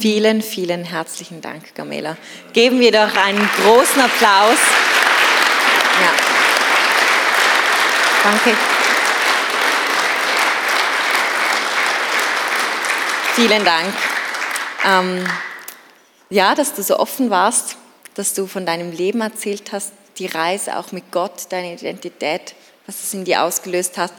Vielen, 0.00 0.42
vielen 0.42 0.82
herzlichen 0.82 1.40
Dank, 1.40 1.76
Gamela. 1.76 2.16
Geben 2.52 2.80
wir 2.80 2.90
doch 2.90 3.16
einen 3.16 3.48
großen 3.62 4.02
Applaus. 4.02 4.58
Ja. 6.00 6.12
Danke. 8.28 8.54
Vielen 13.34 13.64
Dank. 13.64 13.94
Ähm, 14.84 15.26
ja, 16.28 16.54
dass 16.54 16.74
du 16.74 16.82
so 16.82 16.98
offen 16.98 17.30
warst, 17.30 17.78
dass 18.16 18.34
du 18.34 18.46
von 18.46 18.66
deinem 18.66 18.92
Leben 18.92 19.22
erzählt 19.22 19.72
hast, 19.72 19.92
die 20.18 20.26
Reise 20.26 20.76
auch 20.76 20.92
mit 20.92 21.10
Gott, 21.10 21.46
deine 21.48 21.72
Identität, 21.72 22.54
was 22.84 23.02
es 23.02 23.14
in 23.14 23.24
dir 23.24 23.44
ausgelöst 23.44 23.96
hat 23.96 24.12